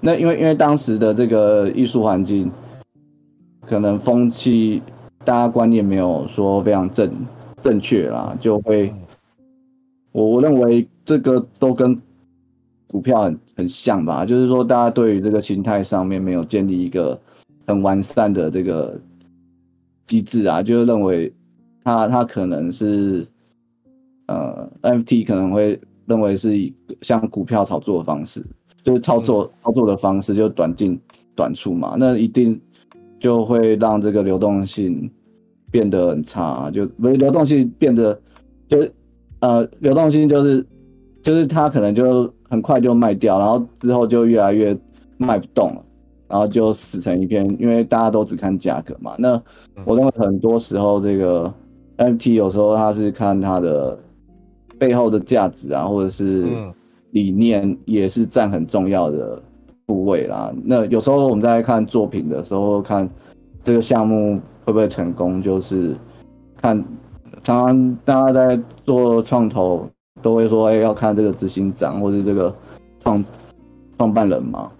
[0.00, 2.50] 那因为因为当时的这个艺术环境，
[3.68, 4.82] 可能风气
[5.24, 7.12] 大家观念没有说非常正
[7.60, 8.92] 正确啦，就会。
[10.10, 11.96] 我我认为这个都跟
[12.88, 17.16] 股票很很像吧，就是说大家对于这个心态上面没有建立一个
[17.66, 18.98] 很完善的这个
[20.04, 21.32] 机制啊，就是认为
[21.84, 23.24] 他他可能是
[24.26, 28.42] 呃 NFT 可能会认为是像股票炒作的方式，
[28.82, 30.98] 就是操作操作的方式就短进
[31.36, 32.58] 短出嘛，那一定
[33.18, 35.10] 就会让这个流动性
[35.70, 38.20] 变得很差，就不是流动性变得
[38.68, 38.92] 就是。
[39.40, 40.66] 呃，流动性就是，
[41.22, 44.76] 就是它可能就很快就卖掉，然后之后就越来越
[45.16, 45.84] 卖不动了，
[46.26, 49.14] 然后就死成一片，因为大家都只看价格嘛。
[49.16, 49.40] 那
[49.84, 51.54] 我认为很多时候这个
[51.98, 53.96] NFT 有时候它是看它的
[54.76, 56.44] 背后的价值啊，或者是
[57.12, 59.40] 理念也是占很重要的
[59.88, 60.54] 部位啦。
[60.62, 63.10] 那有时候我们在看作品的时候，看
[63.64, 65.96] 这个项目会不会成功，就是
[66.62, 66.84] 看。
[67.40, 69.88] 常常大家在做创投，
[70.20, 72.54] 都会说：“哎，要看这个执行长或是这个
[73.00, 73.24] 创
[73.96, 74.70] 创办人嘛，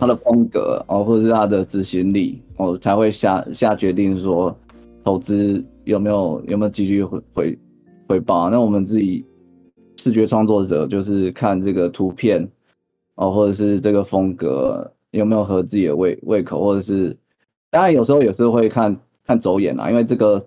[0.00, 4.56] 他的风格哦，或者是他的执行力哦，才会下下决定说
[5.04, 7.58] 投资有没有有没有继续回回
[8.08, 8.48] 回报。
[8.48, 9.24] 那我们自己
[9.98, 12.48] 视觉创作者就是看这个图片
[13.14, 17.16] 哦，或者是这个风格有没有合自己的胃胃口，或者是
[17.70, 18.96] 当然有时候也是会看
[19.26, 20.44] 看走眼啦，因为这个。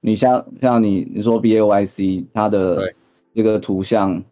[0.00, 2.94] 你像像你你说 B A Y C 它的
[3.34, 4.22] 这个图像，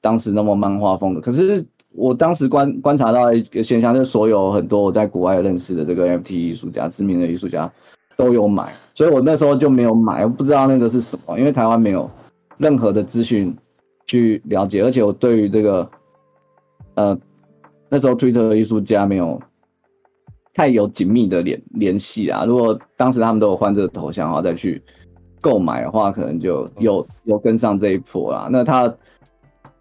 [0.00, 7.72] 当时那么漫画风格，可是我当时观观察到一个现象，就是所有很多我在国外认识的这个 F T 艺术家，知名的艺术家
[8.16, 12.10] 都有买，所以我那时候就没有买，我不知道那个是什么，因为台湾没有
[12.58, 13.56] 任何的资讯
[14.08, 15.88] 去了解，而且我对于这个
[16.94, 17.18] 呃
[17.88, 19.40] 那时候 Twitter 艺术家没有。
[20.56, 22.44] 太有紧密的联联系啊！
[22.44, 24.80] 如果当时他们都有换这个头像的话，再去
[25.40, 28.48] 购买的话，可能就有有跟上这一波啦。
[28.48, 28.94] 那他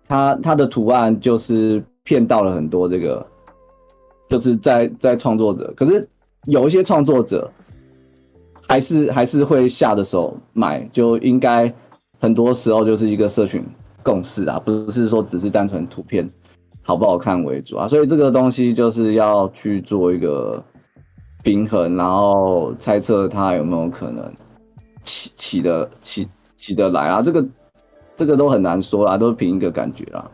[0.07, 3.23] 他他的图案就是骗到了很多这个，
[4.27, 5.71] 就是在在创作者。
[5.77, 6.09] 可是
[6.45, 7.47] 有一些创作者
[8.67, 11.71] 还是还是会下的手买，就应该
[12.19, 13.63] 很多时候就是一个社群
[14.01, 16.27] 共识啊，不是说只是单纯图片。
[16.83, 20.61] 好不好看为主啊，所以这个东西就是要去做一个
[21.41, 24.31] 平衡，然后猜测它有没有可能
[25.03, 27.45] 起起的起起得来啊，这个
[28.15, 30.29] 这个都很难说啦，都是凭一个感觉啦。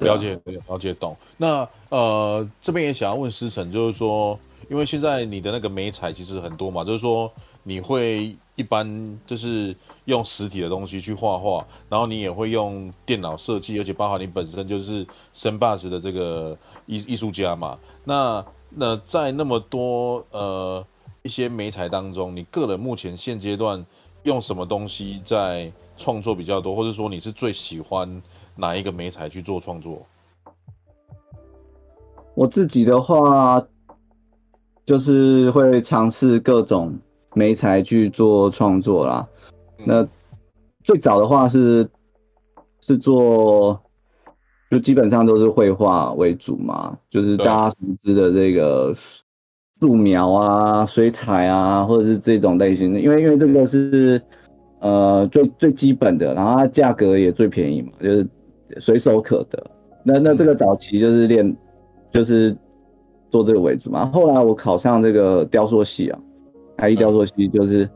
[0.00, 1.16] 了解，了解，懂。
[1.36, 4.38] 那呃，这边也想要问师承，就是说，
[4.70, 7.30] 因为现在你的那个美彩其实很多嘛，就是说
[7.62, 16.56] 你会一般就是用实体的东西去画画，然后你也会用电脑设计，而且包含你本身就是森巴斯的这个
[16.86, 17.78] 艺艺术家嘛。
[18.04, 20.84] 那那在那么多呃
[21.22, 23.84] 一些媒材当中，你个人目前现阶段
[24.22, 28.22] 用什么东西在创作比较多，或者说你是最喜欢？
[28.56, 30.04] 哪一个媒材去做创作？
[32.34, 33.64] 我自己的话，
[34.84, 36.98] 就是会尝试各种
[37.34, 39.28] 媒材去做创作啦。
[39.78, 40.08] 嗯、那
[40.82, 41.88] 最早的话是
[42.80, 43.80] 是做，
[44.70, 48.94] 就基本上都是绘画为主嘛，就是大家熟知的这个
[49.80, 53.00] 素描啊、水彩啊，或者是这种类型的。
[53.00, 54.20] 因为因为这个是
[54.80, 58.26] 呃最最基本的，然后它价格也最便宜嘛，就是。
[58.78, 59.60] 随手可得，
[60.04, 61.56] 那那这个早期就是练，
[62.12, 62.56] 就是
[63.28, 64.06] 做这个为主嘛。
[64.12, 66.18] 后来我考上这个雕塑系啊，
[66.80, 67.88] 台艺雕塑系，就是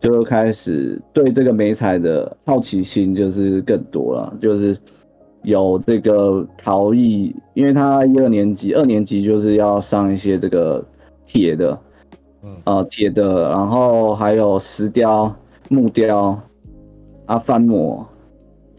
[0.00, 4.76] 就开始对这个美彩的好奇心就是更多了，就是
[5.42, 10.82] 有这个陶艺，因为他一二年级、二年级就是要上一些这个
[11.26, 11.78] 铁的，
[12.42, 15.32] 嗯啊铁的，然后还有石雕、
[15.68, 16.40] 木雕
[17.26, 18.04] 啊翻模，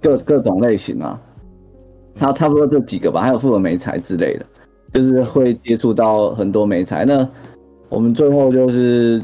[0.02, 1.22] 各各种类型啊。
[2.16, 4.46] 差差不多这几个吧，还有复合美材之类的，
[4.94, 7.06] 就是会接触到很多美材。
[7.06, 7.28] 那
[7.90, 9.20] 我们最后就是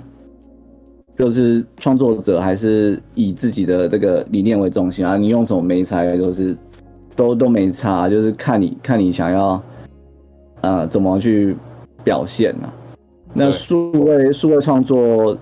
[1.20, 6.56] 就是创作者还是以自己的这个理念为中心啊，你用什么媒材就是
[7.16, 9.62] 都都没差，就是看你看你想要
[10.62, 11.56] 呃怎么去
[12.04, 12.74] 表现啊。
[13.34, 15.38] 那数位数位创作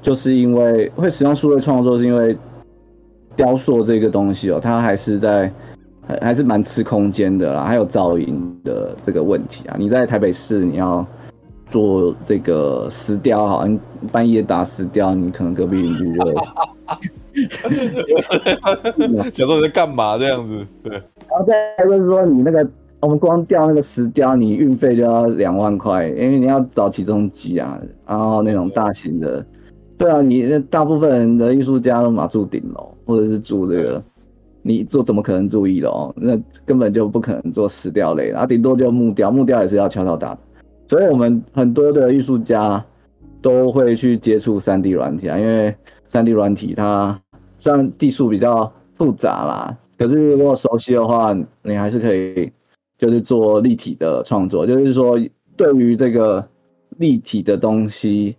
[0.00, 2.36] 就是因为会使用数位创作，是因为
[3.36, 5.52] 雕塑这个东西哦，它还是在。
[6.22, 9.76] 还是蛮吃空间的啦，还有噪音的这个问题啊。
[9.78, 11.06] 你在台北市，你要
[11.68, 13.78] 做这个石雕，好像
[14.10, 16.24] 半夜打石雕，你可能隔壁邻居就
[19.32, 20.66] 想说你在干嘛这样子。
[20.82, 21.54] 对，然后再
[21.84, 22.68] 就是说，你那个
[23.00, 29.44] 我们光吊那个石雕，你运费就要两万块，因为你要找起重机啊，然后那种大型的，
[29.96, 34.02] 对啊，你那大部分人的艺术家都嘛住顶楼，或者是住这个。
[34.60, 36.12] 你做怎么可能注意了哦？
[36.14, 40.38] 那根本就不可能做石雕类了，啊，顶多就木雕，木雕也是要敲敲打的。
[40.88, 42.84] 所以我们很多的艺术家
[43.40, 45.74] 都会去接触 3D 软体啊，因为
[46.10, 47.20] 3D 软体它
[47.58, 52.50] 虽然技术比较复杂啦，可是如果熟悉的话，你还是可以
[52.96, 54.66] 就是做立体的创作。
[54.66, 55.16] 就是说，
[55.56, 56.44] 对于这个
[56.96, 58.34] 立体的东西，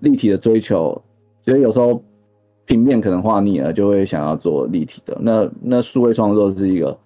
[0.00, 1.00] 立体的追求，
[1.44, 2.02] 所以有时候。
[2.66, 5.14] 平面可能画腻了，就会想要做立体的。
[5.20, 6.98] 那那数位创作是一个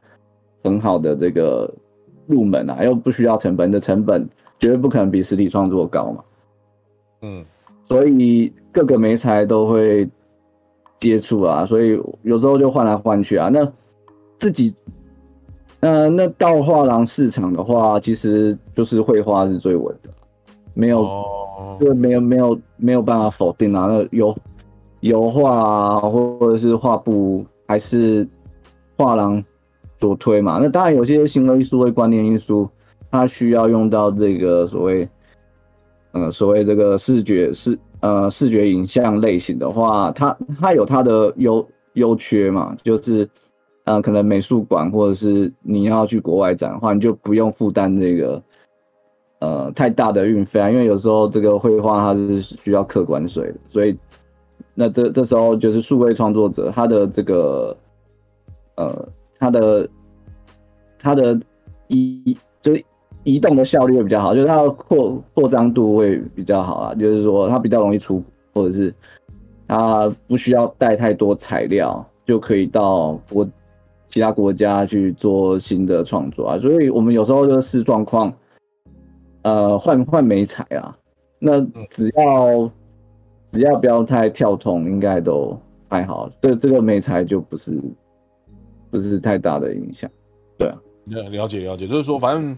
[0.62, 1.68] 很好的这个
[2.28, 4.24] 入门啊，又不需要成本的成本
[4.58, 6.24] 绝对不可能比实体创作高嘛。
[7.22, 7.44] 嗯，
[7.86, 10.08] 所以各个媒材都会
[10.98, 13.48] 接触啊，所以有时候就换来换去啊。
[13.48, 13.70] 那
[14.36, 14.74] 自己，
[15.80, 20.10] 呃，那到画廊市场的话，其实就是绘画是最稳的，
[20.74, 21.02] 没有，
[21.80, 23.86] 就、哦，没有没有没有办法否定啊。
[23.86, 24.36] 那有。
[25.00, 28.26] 油画啊，或者是画布，还是
[28.96, 29.40] 画廊
[30.00, 30.58] 所推嘛？
[30.60, 32.68] 那当然，有些行为艺术或观念艺术，
[33.10, 35.08] 它需要用到这个所谓，
[36.12, 43.28] 呃，所谓这个视觉视呃视觉影像类型的话，它它有它的优优缺嘛，就是
[43.84, 48.42] 呃，可能美术馆或者是你要去国外展的话，你就不用负担这个
[49.40, 53.96] 呃太大的运费啊，因为有时候这个绘画它是需要客关税的，所以。
[54.80, 57.76] 那这这时候就是数位创作者，他的这个，
[58.76, 59.88] 呃，他的
[61.00, 61.40] 他的
[61.88, 62.84] 一就是
[63.34, 68.22] 移动的效率会比较好，就是它的扩扩张度会比较好啊，就是说它比较容易出，
[68.52, 68.94] 或者是
[69.66, 73.48] 它不需要带太多材料就可以到国
[74.08, 78.32] 其他国家去做新的创作啊，所以我们有时候就是视状况，
[79.42, 80.96] 呃，换换媒材啊，
[81.38, 81.60] 那
[81.94, 82.70] 只要。
[83.50, 85.58] 只要不要太跳通，应该都
[85.88, 86.30] 还好。
[86.42, 87.80] 这这个媒材就不是
[88.90, 90.10] 不是太大的影响。
[90.58, 90.76] 对啊，
[91.06, 92.54] 了解了解，就是说反正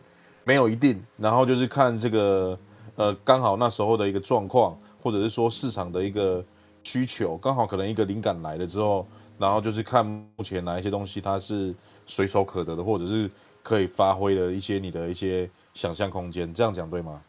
[0.50, 2.58] 没有一定，然后就是看这个
[2.96, 6.44] 呃刚好那时候的一个状况，或者是说市场的一个
[6.82, 9.06] 需求，刚好可能一个灵感来了之后，
[9.38, 11.72] 然后就是看目前哪一些东西它是
[12.04, 13.30] 随手可得的，或者是
[13.62, 17.20] 可以发挥的一些你的一些想象空间，这样讲对吗？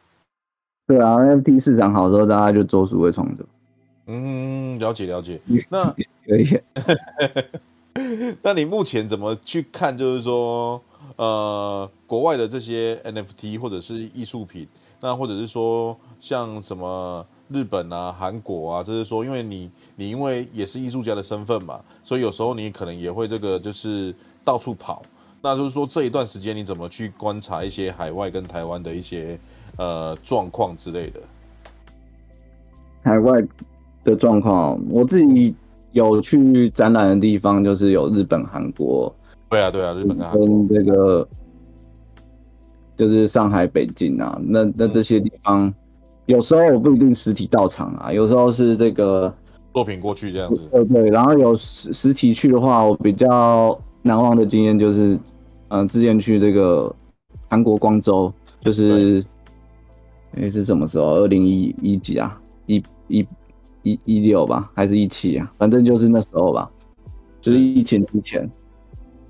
[0.87, 3.45] 对啊，NFT 市场好的时候，大家就做数位创作。
[4.07, 5.39] 嗯，了解了解。
[5.69, 5.93] 那
[6.25, 6.59] 可以。
[8.41, 9.95] 那你目前怎么去看？
[9.95, 10.81] 就是说，
[11.21, 14.67] 呃国外的这些 NFT 或者是艺术品，
[14.99, 24.11] 那或者是说像什么日本啊、韩国啊，就是说因为你你因为也是艺术家的身份嘛，所以有时候你可能也会这个就是
[24.43, 25.03] 到处跑。
[25.43, 29.39] 那就是说这一段时间你怎么去观察一些海外跟台湾的一些
[29.77, 31.19] 呃状况之类的？
[33.03, 33.43] 海外
[34.03, 35.53] 的状况，我自己
[35.91, 39.13] 有去展览的地方，就是有日本、韩国。
[39.51, 40.47] 对啊，对啊，日本跟韩国。
[40.47, 41.27] 跟这个
[42.97, 45.73] 就是上海、北京啊，那那这些地方，嗯、
[46.25, 49.31] 有时候我不一定实体到场啊，有时候是这个
[49.73, 50.61] 作品过去这样子。
[50.71, 55.19] 对对，然后有实实体去的话，我比较难忘的经验就是。
[55.73, 56.93] 嗯，之前去这个
[57.47, 58.29] 韩国光州，
[58.59, 59.23] 就是
[60.33, 61.15] 哎是什么时候？
[61.15, 62.37] 二零一一几啊？
[62.65, 63.25] 一一
[63.83, 65.49] 一一六吧，还是一七啊？
[65.57, 66.69] 反正就是那时候吧，
[67.39, 68.51] 就是疫情之前。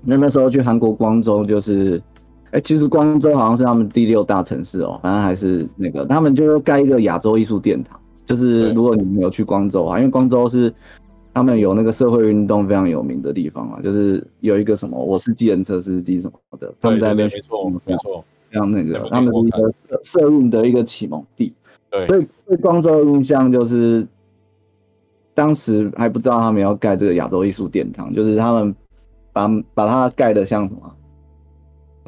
[0.04, 2.00] 那那时候去韩国光州，就是
[2.46, 8.00] 哎、欸，其实光州好像是他们第六大城市哦、喔，反正还是那个，他们就盖一个亚洲艺术殿堂。
[8.24, 10.72] 就是如果你没有去光州啊，因为光州是。
[11.34, 18.22] 他们有那个社会运动非常有名的地方啊，就是有一个什么，我是计程车司机什么的，他们在那边没错没错，
[18.52, 19.72] 像那个他们的一个
[20.04, 21.54] 社运的一个启蒙地。
[21.90, 24.06] 对，所以对光州的印象就是，
[25.34, 28.74] 当时还不知道他们要盖这个亚洲艺术殿堂，就是他们
[29.32, 30.96] 把把它盖的像什么？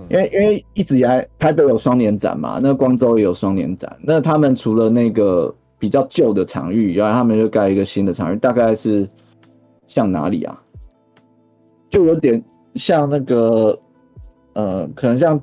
[0.08, 5.54] 因为因为一直以来台北有双年展嘛，那光州也有双年展，那他们除了那个。
[5.76, 9.06] 比较旧的场域，然后他们就盖一个新的场域，大概是
[9.86, 10.58] 像哪里啊？
[11.90, 12.42] 就有点
[12.74, 13.78] 像那个，
[14.54, 15.38] 呃，可能像，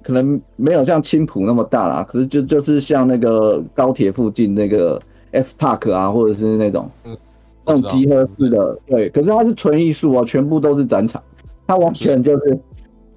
[0.00, 5.00] 可能没有像青浦那么大啦，可是就就是像那个高铁附近那个
[5.32, 7.16] S Park 啊，或者是那种，嗯，
[7.64, 9.08] 那种集合式的，对。
[9.10, 11.22] 可是它是纯艺术哦，全部都是展场，
[11.66, 12.58] 它完全就是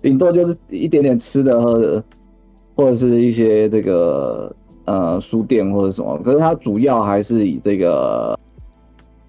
[0.01, 2.03] 顶多就是一点点吃的喝的，
[2.75, 4.53] 或者是一些这个。
[4.87, 8.39] 呃，书店或者什么，可是它主要还是以这个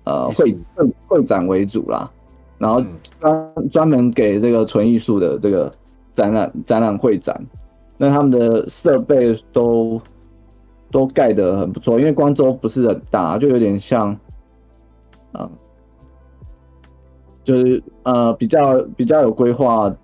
[0.05, 2.11] 呃会会会展为主啦，
[2.59, 2.85] 然后
[3.19, 5.73] 专专门给这个纯艺术的这个
[6.13, 7.35] 展览展览会展，
[7.97, 9.99] 那他们的设备都
[10.91, 14.15] 都盖得很不错，因为光州不是很大，就有点像，
[15.37, 15.51] 啊，
[17.45, 19.95] 就是呃比较比较有规划。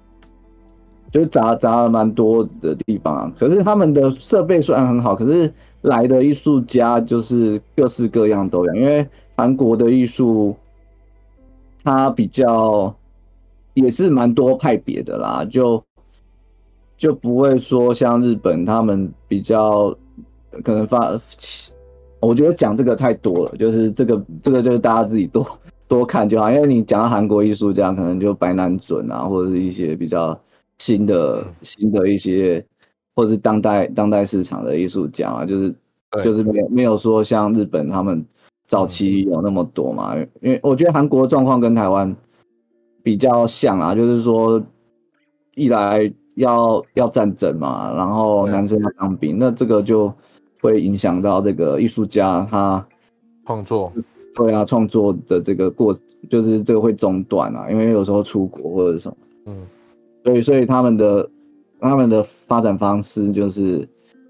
[1.11, 5.53] 就是砸砸了蛮多的地方啊，可是他们的设备虽然很好，可是
[5.83, 8.75] 来的艺术家就是各式各样都有。
[8.75, 9.07] 因为
[9.37, 10.57] 韩国的艺术，
[11.85, 12.97] 它比较
[13.75, 15.85] 也是蛮多派别的啦，就
[16.97, 19.95] 就不会说像日本他们比较
[20.65, 21.21] 可能发，
[22.23, 25.47] 我觉得讲这个太多了，就是这个这个就是大家自己多
[25.87, 30.41] 多看就好，因为你讲到韩国艺术家，可能就白南准啊，或者是一些比较。
[30.79, 32.65] 新的新的一些，
[33.15, 35.73] 或者是当代当代市场的艺术家啊，就是
[36.25, 38.25] 就是没有没有说像日本他们
[38.67, 42.13] 早期有那么多嘛，因为我觉得韩国状况跟台湾
[43.01, 44.61] 比较像啊，就是说
[45.55, 50.13] 一来要要战争嘛，然后男生要当兵，那这个就
[50.63, 52.87] 会影响到这个艺术家他
[53.45, 53.93] 创作，
[54.35, 55.95] 对啊，创作的这个过
[56.31, 59.57] 就是这个会中断啊，因为有时候出国或者什么，嗯。
[60.25, 61.29] 所以，所以他们的
[61.81, 63.85] 他们的发展方式就是，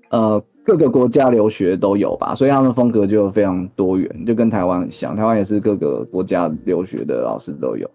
[0.09, 5.15] 呃，各个国家留学都有吧，所以他们风格就非常多元，就跟台湾很像。
[5.15, 7.87] 台湾也是各个国家留学的老师都有，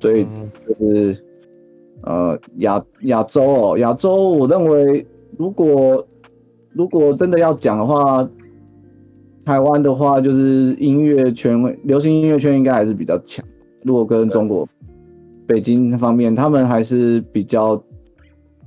[0.00, 0.26] 所以
[0.66, 1.24] 就是，
[2.02, 5.06] 呃，亚亚洲哦，亚洲，我认为
[5.38, 6.04] 如果
[6.74, 8.28] 如果真的要讲的话，
[9.44, 13.44] 台湾的话就是音乐圈，流行音乐圈应该还是比较强。
[13.82, 14.68] 如果跟中国。
[15.46, 17.78] 北京方面，他们还是比较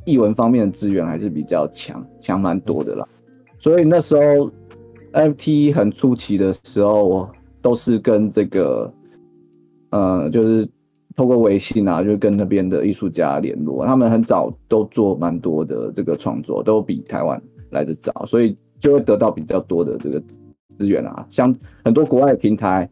[0.06, 3.04] 译文方面的资源还是比较强，强蛮多的啦。
[3.58, 4.52] 所以那时候
[5.12, 7.32] FT 很初期的时候，我
[7.64, 8.94] 都是跟这个，
[9.90, 10.70] 呃，就是
[11.16, 13.84] 透过微信啊，就跟那边的艺术家联络。
[13.84, 17.42] 他们很早都做蛮多的这个创作，都比台湾
[17.72, 20.22] 来得早，所以就会得到比较多的这个
[20.78, 21.26] 资源啊。
[21.30, 22.90] 像很多国外的平台。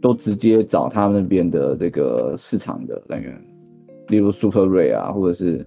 [0.00, 3.36] 都直接找他们那边的这个市场的人员，
[4.06, 5.66] 例如 Super Ray 啊，或者是，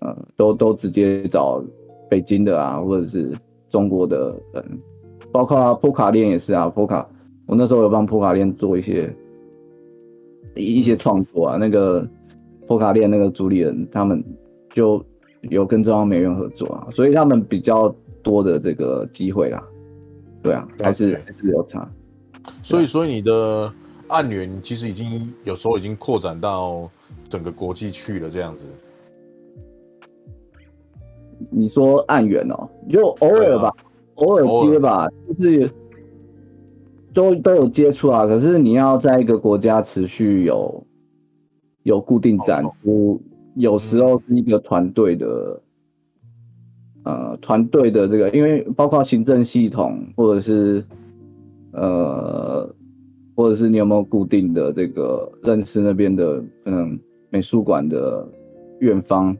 [0.00, 1.64] 呃，都都直接找
[2.10, 3.32] 北京的啊，或者是
[3.70, 4.62] 中国的人，
[5.32, 7.08] 包括波卡链也是啊，波卡，
[7.46, 9.16] 我那时候有帮波卡链做一些
[10.54, 12.06] 一一些创作啊，那个
[12.66, 14.22] 波卡链那个主理人他们
[14.74, 15.02] 就
[15.42, 19.64] 有跟中央美院合作啊，所以他们比较多的这个机会啦，
[20.42, 21.88] 对啊，还是还是有差。
[22.62, 23.72] 所以，所以你的
[24.08, 26.90] 案源其实已经有时候已经扩展到
[27.28, 28.64] 整个国际去了，这样子。
[31.50, 33.74] 你说案源哦，就偶尔吧，啊、
[34.16, 35.08] 偶尔接吧，
[35.38, 35.70] 就是
[37.14, 38.26] 都都有接触啊。
[38.26, 40.84] 可是你要在一个国家持续有
[41.84, 43.22] 有固定展出，
[43.58, 45.60] 有时候是一个团队的，
[47.02, 50.84] 呃，团队的这个，因为包括行政系统或者是
[51.72, 52.68] 呃，
[53.34, 56.98] 或者是你有没有固定的这个认识那边的可能
[57.30, 58.26] 美术馆的
[58.80, 59.36] 院方。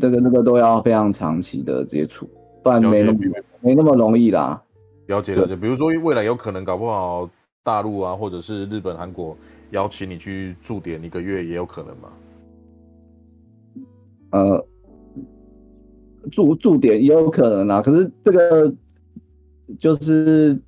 [0.00, 2.28] 这个这个都要非常长期的接触，
[2.64, 3.18] 不然没那么
[3.60, 4.60] 没那么容易啦。
[5.06, 7.30] 了解了解，比如说未来有可能搞不好
[7.62, 9.36] 大陆啊，或者是日本、韩国
[9.70, 12.08] 邀请你去驻点一个月，也有可能嘛。
[14.30, 14.64] 呃，
[16.30, 18.72] 驻驻点也有可能啊，可是这个
[19.78, 20.60] 就是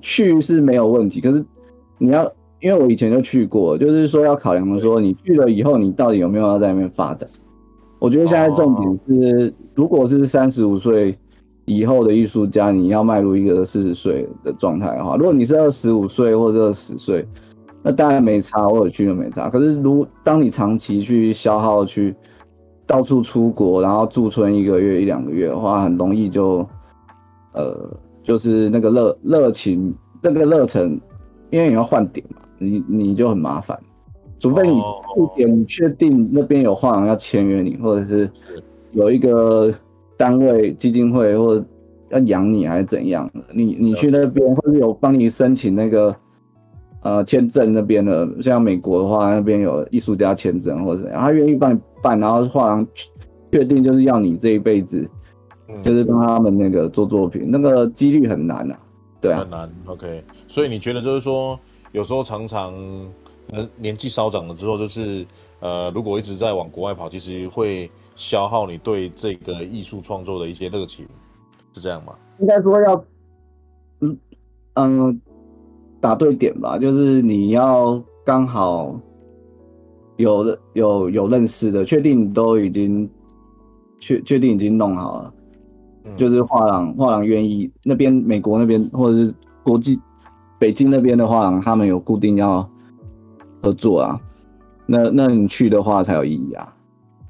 [0.00, 1.44] 去是没有问题，可是
[1.98, 2.30] 你要
[2.60, 7.28] 因为我以前就去过，就是说要考量的说，你去了以后，你到底有没有要在那边发展？
[7.98, 11.16] 我觉得现在重点是，如果是三十五岁
[11.64, 17.26] 以后的艺术家，你要迈入一个四十岁的状态的话，如果你是二十五岁或者二十岁，
[17.82, 19.48] 那当然没差，我有去就没差。
[19.48, 22.14] 可是如当你长期去消耗，去
[22.86, 26.66] 到处出国，然后驻村一个月一两个月的话，很容易就
[27.52, 27.74] 呃，
[28.22, 30.98] 就是那个热热情那个热忱，
[31.50, 33.78] 因为你要换点嘛，你你就很麻烦。
[34.38, 38.30] 除非你一点你确定那边有画廊要签约你，或者是
[38.92, 39.72] 有一个
[40.16, 41.64] 单位基金会或者
[42.10, 46.14] 要养你还是怎样，你你去那边或者有帮你申请那个
[47.00, 52.86] 呃签证那边的，像美国的话那边有艺术家签证或者怎样，他愿意帮你办，然后画廊
[53.50, 55.08] 确定就是要你这一辈子，
[55.82, 58.78] 就是帮他们那个做作品，那个几率很难啊，
[59.20, 59.72] 对啊，很难。
[59.86, 61.58] OK，所以你觉得就是说
[61.92, 62.72] 有时候常常。
[63.48, 65.24] 年年纪稍长了之后，就是
[65.60, 71.06] 呃，如果一直在往国外跑，其实会消耗你对这个艺术创作的一些热情，
[71.72, 72.12] 是这样吗？
[72.40, 73.04] 应该说要，
[74.00, 74.18] 嗯
[74.74, 75.20] 嗯，
[76.00, 79.00] 打对点吧，就是你要刚好
[80.16, 83.08] 有有有认识的，确定都已经
[83.98, 85.34] 确确定已经弄好了，
[86.04, 90.00] 嗯、就是画廊画廊愿意那边美国那边或者是国际
[90.58, 92.68] 北京那边的画廊，他们有固定要。
[93.62, 94.20] 合作啊，
[94.84, 96.72] 那那你去的话才有意义啊，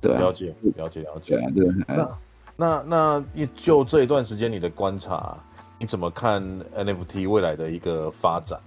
[0.02, 2.18] 对啊，了解了解了解，对，那
[2.56, 3.24] 那那
[3.54, 5.38] 就这一段时间你的观察，
[5.78, 6.42] 你怎么看
[6.76, 8.60] NFT 未来的一个发展？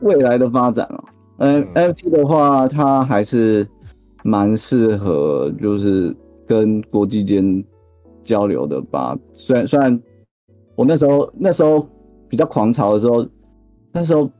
[0.00, 1.04] 未来的发展啊，
[1.40, 3.68] 嗯，NFT 的话，它还是
[4.22, 6.16] 蛮适合，就是
[6.46, 7.62] 跟国际间
[8.22, 9.18] 交流的吧。
[9.34, 10.00] 虽然虽然
[10.76, 11.86] 我那时候那时候
[12.28, 13.26] 比较狂潮的时候，
[13.92, 14.30] 那时候。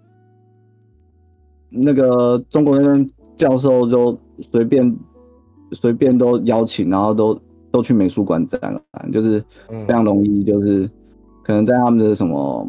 [1.72, 4.18] 那个中国那边教授就
[4.50, 4.98] 随便
[5.70, 7.40] 随便都邀请，然后都
[7.70, 10.90] 都去美术馆展览，就是非常容易，就是
[11.44, 12.66] 可能在他们的什么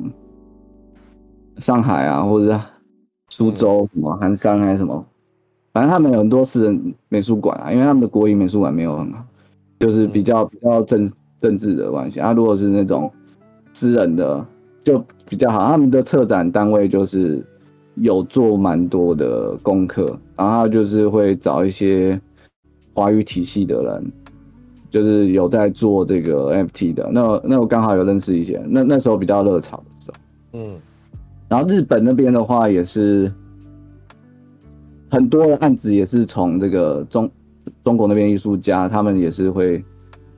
[1.58, 2.60] 上海啊，或者是
[3.32, 5.04] 苏州什么寒山还是什么，
[5.74, 9.26] 反正他们有很多私人美术馆啊，因为他们的国营美术馆没有很好，
[9.80, 12.32] 就是比较比较政政治的关系啊。
[12.34, 13.12] 如果是那种
[13.74, 14.46] 私人的
[14.84, 17.44] 就比较好，他们的策展单位就是。
[17.96, 22.20] 有做蛮多的功课，然后就是会找一些
[22.94, 24.12] 华语体系的人，
[24.90, 27.10] 就是有在做这个 NFT 的。
[27.12, 30.18] 那那我刚好有认识一些，那那时候比较热潮的时候，
[30.54, 30.76] 嗯。
[31.52, 33.30] 然后日本那边的话也是
[35.10, 37.30] 很多的案子，也是从这个中
[37.84, 39.84] 中国那边艺术家，他们也是会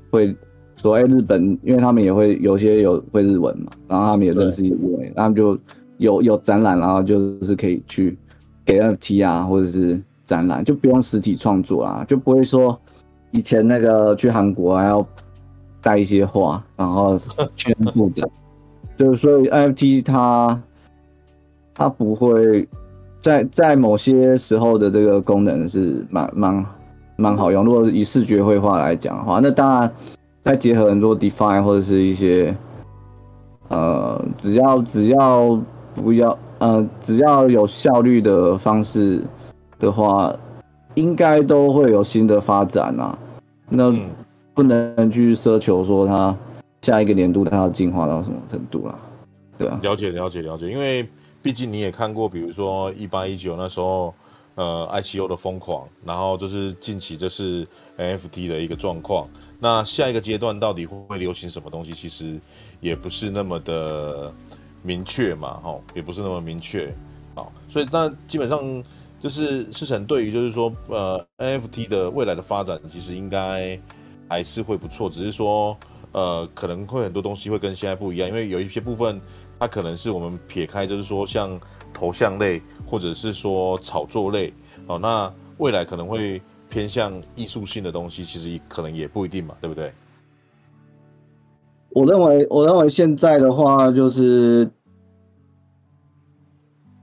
[0.09, 0.35] 会
[0.75, 5.55] 说，哎，日本，因为他们也会有些有会日文嘛，然后他们也认识一位，他们就。
[5.99, 8.17] 有有展览，然后就是可以去
[8.65, 12.77] 给 NFT 啊，或者是展览，就不用实体创作啊，就不会说
[13.29, 15.07] 以前那个去韩国还要
[15.81, 17.17] 带一些画，然后
[17.55, 18.27] 去布展。
[18.97, 20.59] 就是所以 NFT 它
[21.73, 22.67] 它不会
[23.21, 26.65] 在在某些时候的这个功能是蛮蛮
[27.15, 27.63] 蛮好用。
[27.63, 29.91] 如果以视觉绘画来讲的话，那当然
[30.41, 32.55] 再结合很多 define 或者是一些
[33.67, 35.59] 呃，只要只要。
[35.95, 39.21] 不要，呃，只要有效率的方式
[39.77, 40.35] 的话，
[40.95, 43.15] 应该都会有新的发展啊。
[43.69, 43.93] 那
[44.55, 46.35] 不能去奢求说它
[46.81, 48.95] 下一个年度它要进化到什么程度啦，
[49.55, 49.79] 对啊。
[49.83, 51.07] 了解了解了解，因为
[51.43, 54.15] 毕竟你也看过，比如说一八一九那时候，
[54.55, 57.67] 呃，ICO 的疯狂，然后就是近期这是
[57.97, 59.29] NFT 的一个状况。
[59.59, 62.39] 那下一个阶段到底会不会流行什么东西，其实
[62.79, 64.33] 也不是那么的。
[64.85, 66.93] 明确嘛，吼，也不是那么明确，
[67.35, 68.83] 好，所以那基本上
[69.17, 73.79] 就是世成对于就是说呃 NFT 的未来的发展，其实应该
[74.27, 75.77] 还是会不错，只是说
[76.11, 79.21] 呃可能会很多东西会跟现在不一样，因为有一些部分
[79.63, 81.57] 它可能是我们撇开，就是说像
[81.93, 84.53] 头像类或者是说炒作类
[84.87, 89.89] 哦，那未来可能会偏向艺术性的东西，其实可能也不一定嘛，对不对？
[91.91, 94.69] 我认为，我认为现在的话就是。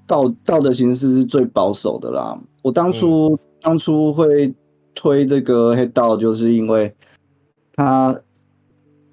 [0.07, 2.37] 道道德形式是最保守的啦。
[2.63, 4.53] 我当初、嗯、当初会
[4.93, 6.93] 推这个黑道，就是因为
[7.77, 8.21] 他，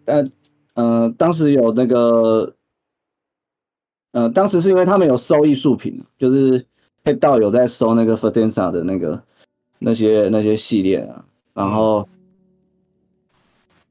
[0.05, 0.27] 呃
[0.73, 2.51] 呃，当时有那个，
[4.18, 6.65] 呃，当时是因为他们有收艺术品，就是
[7.05, 9.22] 黑道有在收那个 Fidenza 的那个
[9.78, 12.07] 那些那些系列啊，然后，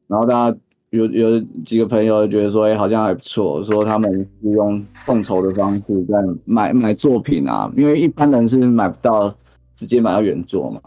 [0.08, 0.58] 然后大家。
[0.90, 3.62] 有有几个朋友觉得说，哎、欸，好像还不错。
[3.64, 4.10] 说他们
[4.40, 6.14] 是用众筹的方式在
[6.44, 9.34] 买买作品啊，因为一般人是买不到，
[9.74, 10.80] 直接买到原作嘛。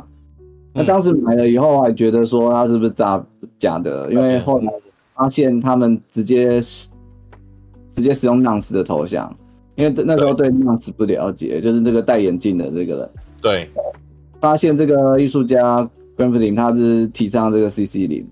[0.73, 3.23] 那当时买了以后，还觉得说他是不是假
[3.59, 4.11] 假的？
[4.11, 4.71] 因为后来
[5.13, 6.61] 发现他们直接
[7.93, 9.33] 直接使用 Nance 的头像，
[9.75, 13.09] 因为那时候对 Nance 不了解，就是这个戴眼镜的这个人。
[13.41, 13.69] 对，
[14.39, 18.27] 发现这个艺术家 Gramphling 他是提倡这个 CC 零。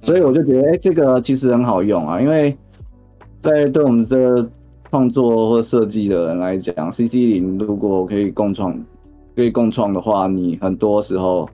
[0.00, 2.56] 所以我就觉得，哎、欸，这个其实很好用啊，因为
[3.40, 4.48] 在对我们这个
[4.90, 8.72] 创作或设计的人来讲，CC 零如果可以共创，
[9.34, 11.50] 可以共创的话，你很多时候，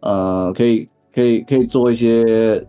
[0.00, 2.62] 呃，可以可以可以做一些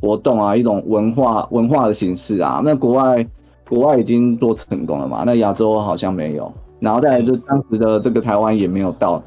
[0.00, 2.60] 活动啊，一种文化文化的形式啊。
[2.64, 3.26] 那国外
[3.68, 9.22] 国外已经做成功了嘛，那亚洲好像没有，然后再来就当时的这个台湾也没有到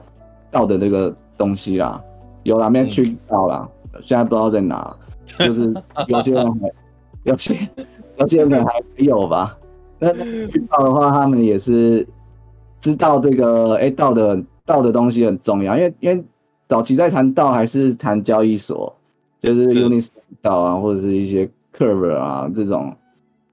[0.51, 2.01] 到的这个东西啦，
[2.43, 3.69] 有哪边去到啦。
[4.03, 4.95] 现在不知道在哪，
[5.37, 5.73] 就是
[6.07, 6.71] 有些人还
[7.23, 7.69] 有些
[8.17, 9.57] 有些人还没有吧。
[9.99, 12.05] 那去到的话，他们也是
[12.79, 16.23] 知道这个哎道的道的东西很重要，因为因为
[16.67, 18.93] 早期在谈道还是谈交易所，
[19.41, 20.09] 就是 Uniswap
[20.43, 22.95] 道啊，或者是一些 Curve 啊这种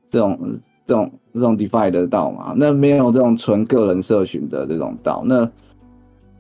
[0.07, 0.38] 这种
[0.86, 2.53] 这种这种 DeFi 的道嘛。
[2.55, 5.51] 那没有这种纯个人社群的这种道，那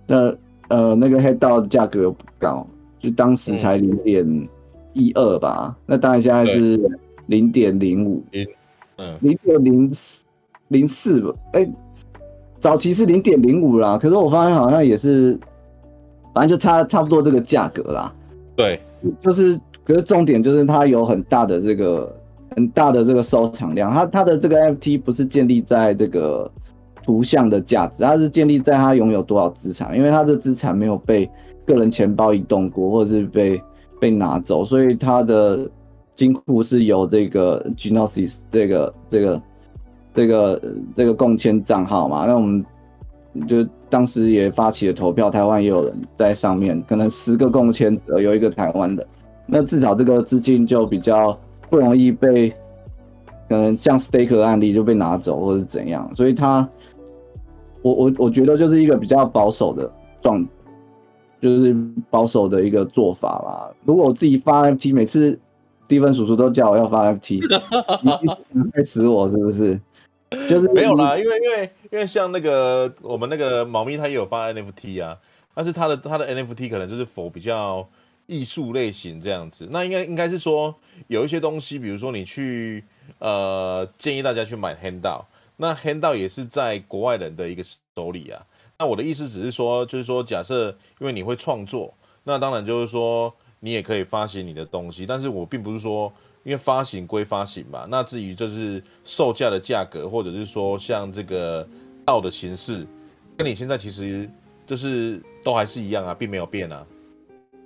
[0.06, 0.34] 那
[0.68, 2.66] 呃那个黑道的价格又不高。
[3.02, 4.48] 就当时才零点
[4.92, 6.78] 一二吧，嗯、那当然现在是
[7.28, 8.22] 零点零五，
[8.98, 9.90] 嗯，零点零
[10.68, 11.72] 零四吧，哎、欸，
[12.58, 15.40] 早期是零点零五啦，可是我发现好像也是，
[16.34, 18.12] 反正就差差不多这个价格啦。
[18.54, 18.78] 对，
[19.22, 19.58] 就是，
[19.90, 22.14] 可是重点就是它有很大的这个
[22.54, 26.50] 很大的这个收藏量，它它的这个 NFT 不是建立在这个
[27.02, 31.28] 图像的价值，它是建立在它拥有多少资产，因为它的资产没有被。
[31.66, 33.62] 个人钱包移动过，或者是被
[34.00, 35.70] 被拿走，所以他的
[36.16, 39.42] 金库是由这个 Gnosis 这个这个
[40.12, 40.62] 这个
[40.96, 42.26] 这个共签账号嘛。
[42.26, 42.64] 那我们
[43.46, 49.06] 就当时也发起了投票，台湾也有人在上面，可能十个共签有一个台湾的，
[49.50, 51.38] 那至少这个资金就比较
[51.68, 52.50] 不容易被
[53.48, 56.68] 可能像 Stake 的案例就被拿走或是怎样，所以他
[57.82, 59.90] 我我我觉得就是一个比较保守的
[60.22, 60.46] 状。
[61.42, 61.74] 就是
[62.10, 63.74] 保守的一个做法吧。
[63.86, 65.40] 如果我自己发 FT，每次
[65.88, 67.40] Steven 叔叔都叫我要发 FT，
[68.52, 69.80] 你害死我是不是？
[70.50, 75.16] 就是没有啦，因为因为因为像那个我们那个猫咪，它也有发 NFT 啊，
[75.54, 77.88] 但是它的它的 NFT 可能就是否比较
[78.30, 79.66] 艺术类型这样子。
[79.72, 80.72] 那应该应该是说
[81.08, 82.84] 有一些东西，比如说你去
[83.18, 85.24] 呃建议大家去买 Handle，
[85.56, 87.64] 那 Handle 也是在国外人的一个
[87.96, 88.46] 手里啊。
[88.78, 90.70] 那我的意思只是说，就是说，假设
[91.00, 96.10] 因为你会创作，那当然就是说你也可以发行你的东西，但是我并不是说，
[96.44, 101.68] 因为发行归发行嘛，那至于就是售价的价格，或者是说像这个
[102.06, 102.86] 道的形式，
[103.36, 104.30] 跟你现在其实
[104.66, 106.86] 就是都还是一样啊，并没有变啊。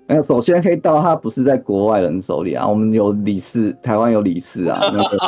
[0.07, 5.19] 没有，首先黑道它不是在国外人手里啊，我们有理事，台湾有理事啊， 那个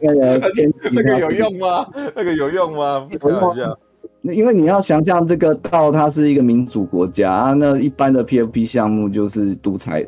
[0.00, 0.52] 那个
[0.92, 1.86] 那个有用吗？
[2.14, 3.06] 那个有用吗？
[3.10, 3.78] 不开玩笑。
[4.22, 10.04] 因为你要想象这个道，它是一个民主国家啊，那一般的 PFP 项目就是独裁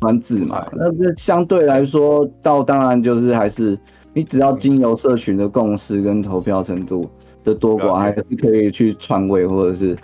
[0.00, 0.66] 专制嘛。
[0.72, 3.78] 那这相对来说，道当然就是还是
[4.12, 7.08] 你只要经由社群的共识跟投票程度
[7.44, 9.96] 的多寡，还是可以去篡位或者是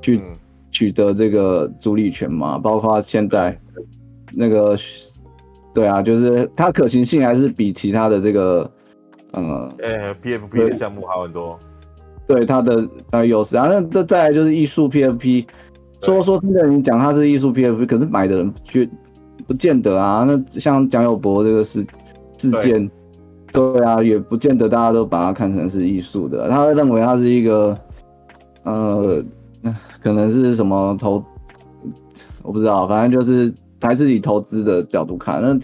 [0.00, 0.20] 去
[0.72, 2.58] 取得这个主理权嘛。
[2.58, 3.56] 包括现在
[4.32, 4.76] 那个，
[5.72, 8.68] 对啊，就是它可行性还是比其他的这个，
[9.30, 11.56] 呃，呃，PFP 的项目好很多。
[12.26, 15.44] 对它的呃优势啊，那这再来就是艺术 PFP，
[16.00, 18.88] 说说真的，你讲它是艺术 PFP，可是买的人却
[19.46, 20.24] 不见得啊。
[20.26, 21.84] 那像蒋友柏这个事
[22.38, 22.88] 事件，
[23.52, 27.76] 对，对啊，也不见得大家都把它看成是艺术的，他会认为它是一个
[28.62, 29.22] 呃，
[30.02, 31.24] 可能是什么投，
[32.42, 35.58] 我不知道，反正就是还是以投资的角度看，那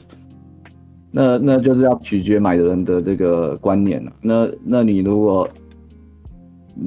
[1.11, 4.13] 那那就是要取决买的人的这个观念了。
[4.21, 5.49] 那那你如果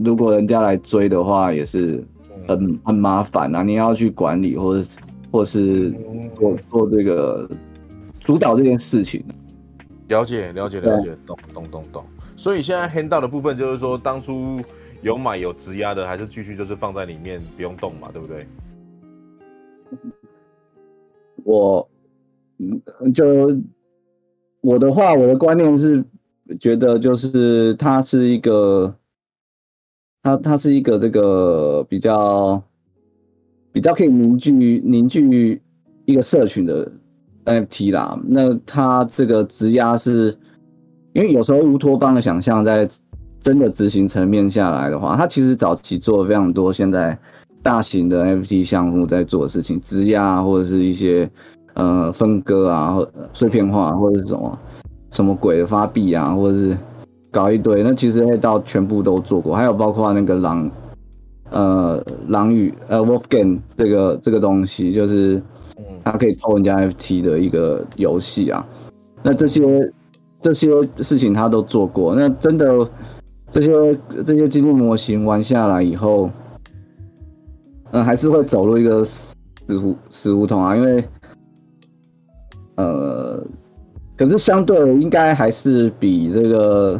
[0.03, 2.03] 如果人家来追的话，也是
[2.47, 4.87] 很很麻烦啊，你要去管理或者
[5.31, 5.93] 或是
[6.37, 7.49] 做做这个
[8.19, 9.23] 主导这件事情。
[10.07, 12.03] 了解了解了解，懂懂懂懂。
[12.35, 14.59] 所以现在 Handout 的部分就是说，当初
[15.01, 18.47] 有买有质押的，还是继续就是放在里面不用动嘛，对不对？
[21.43, 21.89] 我
[22.57, 23.25] 嗯，就
[24.61, 26.03] 我的话，我的观念是
[26.59, 28.95] 觉得就是它是一个，
[30.21, 32.61] 它它是一个这个比较
[33.71, 35.61] 比较可以凝聚凝聚
[36.05, 36.91] 一个社群的。
[37.43, 40.31] NFT 啦，那它这个质押是，
[41.11, 42.87] 因为有时候乌托邦的想象在
[43.41, 47.17] 真的执行层面下来的话，它其实早期做了非常多现在
[47.63, 51.29] 大型的 NFT 项目在做的事情，质押或者是一些
[51.73, 54.59] 呃分割啊，或碎片化或者是什么
[55.11, 56.77] 什么鬼的发币啊，或者是
[57.31, 60.71] 搞一堆，那其实 Handout 全部都做过，还有包括那个狼
[61.49, 65.41] 呃狼与呃 Wolfgame 这个这个东西就是。
[66.03, 68.65] 它可以偷人家 FT 的一个游戏啊，
[69.21, 69.93] 那这些
[70.41, 70.67] 这些
[70.97, 72.15] 事情他都做过。
[72.15, 72.87] 那真的
[73.51, 76.29] 这些这些经济模型玩下来以后，
[77.91, 79.35] 嗯，还是会走入一个死
[79.77, 80.75] 胡死胡同啊。
[80.75, 81.03] 因为
[82.75, 83.45] 呃，
[84.17, 86.99] 可是相对应该还是比这个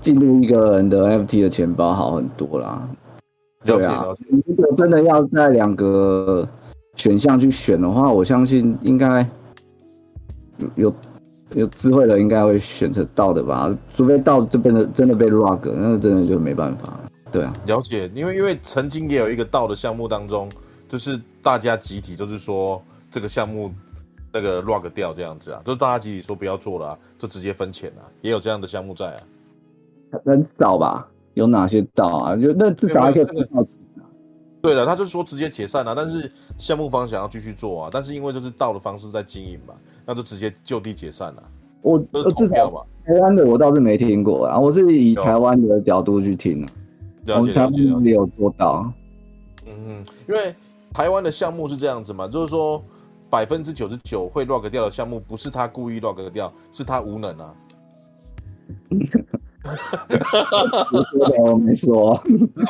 [0.00, 2.88] 进入一个人的 FT 的钱包好很多啦。
[3.64, 4.06] 对啊，
[4.46, 6.48] 如果真的要在两个。
[6.96, 9.24] 选项去选的话，我相信应该
[10.74, 10.92] 有
[11.54, 17.00] 有智慧的应该会选择道的吧，除非道这边的真的被 rug，那真的就没办法。
[17.30, 20.50] 对啊，了解，因为因为曾经也有一个道的项目当中，
[20.88, 23.72] 就是大家集体就是说这个项目
[24.32, 29.20] 那个 rug 掉这样子啊，就是大家集体说不要做了，啊，就直接分钱啊，也有这样的项目在啊，
[30.24, 31.06] 很少吧？
[31.34, 32.36] 有哪些道啊？
[32.36, 33.26] 就那至少还可以
[34.60, 39.74] 对了，他就是说直接解散了，但是项目方想要继续做啊，但是因为就是道的方式在经营嘛，
[40.08, 41.42] 那就直接就地解散了。
[41.82, 47.36] 我至少台湾的我倒是没听过啊，我是以台湾的角度去听的。
[47.36, 48.90] 我们台湾没有做到。
[49.66, 50.54] 嗯嗯，因为
[50.94, 52.82] 台湾的项目是这样子嘛，就是说
[53.28, 57.54] 百分之九十九会 log 掉的项目，不是他故意 log 掉，是他无能啊。
[60.92, 62.22] 我说的，我没说。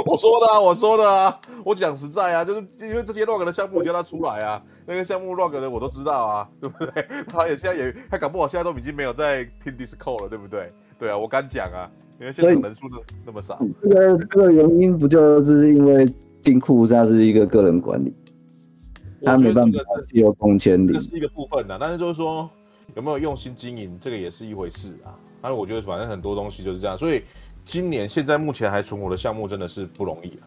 [0.07, 4.63] 我说的啊，我说的啊，我讲实在啊，就是因为这些 rug 的项目，我叫他出来啊。
[4.87, 7.07] 那个项目 rug 的我都知道啊，对不对？
[7.29, 10.69] 他也现在也，他搞不好现在都已经没有在听 Discord 了，对不对？
[10.99, 11.91] 对啊，我敢讲啊，
[12.21, 13.59] 因为现在人数都那么少。
[13.83, 18.13] 这个这个原因不就是因为金库它是一个个人管理，
[19.25, 19.79] 他没办法
[20.09, 21.79] 自由空间的，这是一个部分的。
[21.81, 22.49] 但是就是说
[22.95, 25.15] 有没有用心经营，这个也是一回事啊。
[25.41, 27.23] 但是我觉得反正很多东西就是这样，所以
[27.65, 30.43] 今年现在目前还存活的项目真的是不容易啊，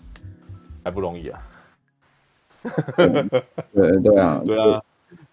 [0.83, 1.39] 还不容易啊。
[3.73, 4.83] 对对啊，对啊，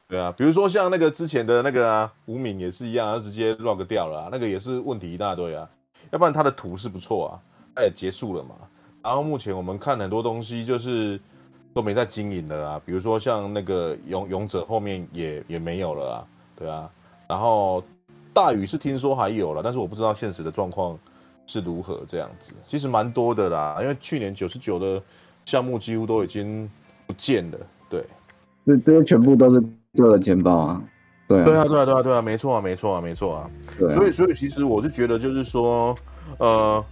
[0.08, 5.68] 对啊，比如说像那个之前的那个啊，吴敏也是一样，他直接 rug 掉了啊，那个也是问题一大堆啊。
[6.10, 7.30] 要不然他的图是不错啊，
[7.74, 8.54] 他也结束了嘛。
[9.02, 11.18] 然后目前我们看很多东西就是
[11.74, 16.90] 都没在经营的啊，比如说像那个勇勇者后面也也没有了啊，对啊，
[17.26, 17.82] 然后。
[18.38, 20.96] 大宇是听说还有了，但是我不知道现实的状况
[21.44, 22.52] 是如何这样子。
[22.64, 25.02] 其实蛮多的啦，因为去年九十九的
[25.44, 26.70] 项目几乎都已经
[27.04, 27.58] 不见了。
[27.90, 28.04] 对，
[28.64, 29.60] 这这些全部都是
[29.96, 30.80] 个人钱包啊。
[31.26, 33.50] 对啊，对啊，对啊，对啊，对啊，没错啊，没错啊，没错啊。
[33.90, 35.92] 所以，所以其实我是觉得，就是说，
[36.38, 36.82] 呃，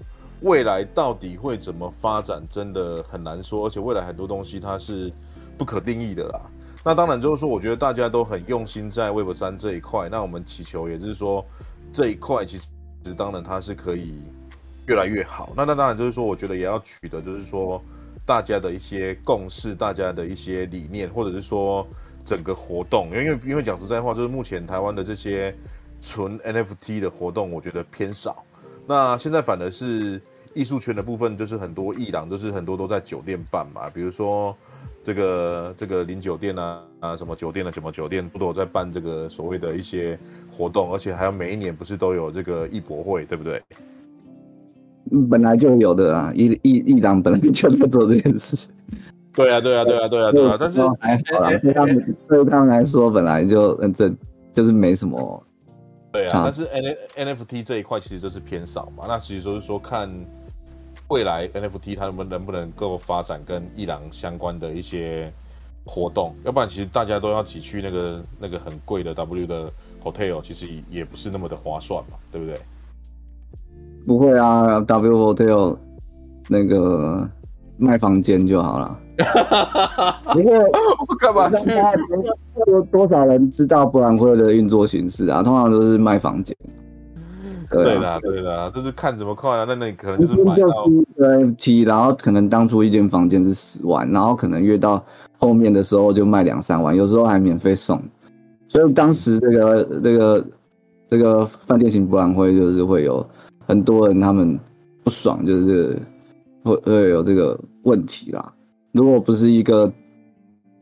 [0.40, 3.66] 未来到底会怎么发展，真的很难说。
[3.66, 5.12] 而且未来很多东西它是
[5.57, 6.40] 不可定义的啦。
[6.87, 10.09] 那当然就是说，我觉得大家都很用心在 Web 三这一块。
[10.09, 11.45] 那我们祈求也就是说，
[11.91, 14.22] 这一块其实当然它是可以
[14.87, 15.53] 越来越好。
[15.57, 17.82] 那那当然就是说，我觉得也要取得就是说
[18.24, 21.84] 大家的一些共识，大家的一些理念，或者是说
[22.24, 23.09] 整个活动。
[23.11, 25.53] 因为因为讲实在话，就是目前台湾的这些
[26.01, 28.45] 纯 NFT 的活动，我觉得偏少。
[28.87, 30.22] 那现在反而是
[30.55, 34.57] 艺术圈的部分，就是很多艺廊，就是很多都在酒店办嘛，比如说。
[35.07, 40.18] 这个这个零酒店啊啊，什么酒店的什么酒店，不都有在办这个所谓的一些
[40.50, 43.62] 活动，而且还有每一年不是都有这个艺博会，对不对？
[45.30, 48.68] 本来就有的啊，艺艺艺廊本来就在做这件事。
[49.32, 50.57] 对啊，对啊，对啊，对啊，对啊。
[50.59, 54.12] 但是还好啦，对他们对他们来说本来就嗯这
[54.52, 55.40] 就是没什么。
[56.11, 56.64] 对啊，但是
[57.14, 59.04] N NFT 这一块其实就是偏少嘛。
[59.07, 60.11] 那其实就是说看
[61.09, 65.32] 未来 NFT 它能不能不能够发展跟伊朗相关的一些
[65.84, 69.70] 活动，要不然其实大家都要挤去那个那个很贵的 W 的
[70.02, 72.57] hotel，其实也不是那么的划算嘛，对不对？
[74.07, 75.76] 不会啊，W hotel
[76.48, 77.28] 那个
[77.76, 79.00] 卖房间就好了。
[80.34, 80.52] 不过
[81.09, 81.70] 我干嘛去？
[82.64, 85.42] 多多少人知道博览会的运作形式啊？
[85.42, 86.57] 通常都是卖房间。
[87.70, 89.64] 对啦，对啦，就是看怎么快啊。
[89.66, 90.66] 那那可能就是买到
[91.18, 95.04] NFT，然后可能当初一间房间是十万，然后可能越到
[95.38, 98.00] 后面的时候就卖两三万，有时候还免费送。
[98.68, 100.46] 所以当时这个这个
[101.08, 103.26] 这个饭店型博览会就是会有
[103.66, 104.58] 很多人他们
[105.02, 105.98] 不爽，就是
[106.62, 108.52] 会会有这个问题啦。
[108.92, 109.92] 如果不是一个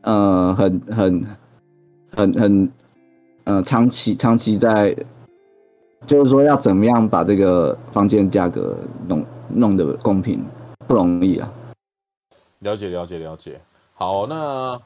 [0.01, 1.25] 呃很很
[2.11, 2.71] 很很
[3.45, 4.95] 呃长期长期在。
[6.07, 8.77] 就是说要怎么样把这个房间价格
[9.07, 10.45] 弄弄得公平，
[10.87, 11.51] 不容易啊。
[12.59, 13.59] 了解了解了解。
[13.93, 14.79] 好，那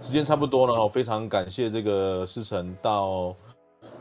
[0.00, 3.34] 时间差不多了，我非常感谢这个思成到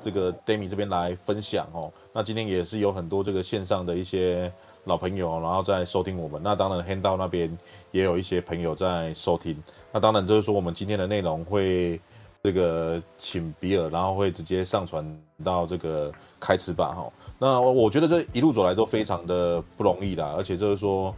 [0.04, 1.92] 这个 Demi 这边来分享哦。
[2.12, 4.52] 那今天也是有很多这个线上的一些
[4.86, 6.42] 老朋友，然后在收听我们。
[6.44, 7.56] 那当然，Hando 那边
[7.92, 9.56] 也有一些朋友在收听。
[9.92, 12.00] 那当然就是说我们今天的内容会。
[12.44, 15.06] 这个请比尔，然后会直接上传
[15.44, 17.12] 到这个开吃吧哈。
[17.40, 21.14] 那我觉得这一路走来都非常的不容易啦，而且就是说，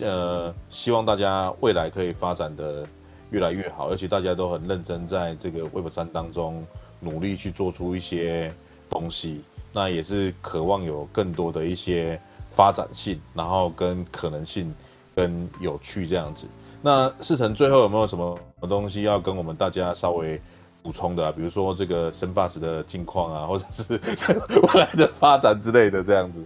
[0.00, 2.86] 呃，希望大家未来可以发展的
[3.30, 6.64] 越来越好，而且大家都很认真在这个 Web 三当中
[7.00, 8.52] 努力去做出一些
[8.88, 9.42] 东西，
[9.72, 14.74] 那也是渴望有更多的一些发展性，然后跟可能性
[15.14, 16.46] 跟有趣这样子。
[16.80, 20.40] 那思成最后有没有什么东西要跟我们大家稍微
[20.82, 21.32] 补充的啊？
[21.34, 26.42] 比如说这个 Sandbox 的近况啊， 或者是未来的发展之类的这样子。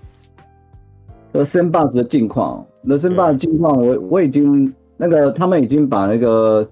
[1.32, 6.68] 呃，Sandbox 的近况，那 Sandbox 的近况，我我已经那个他们已经把那个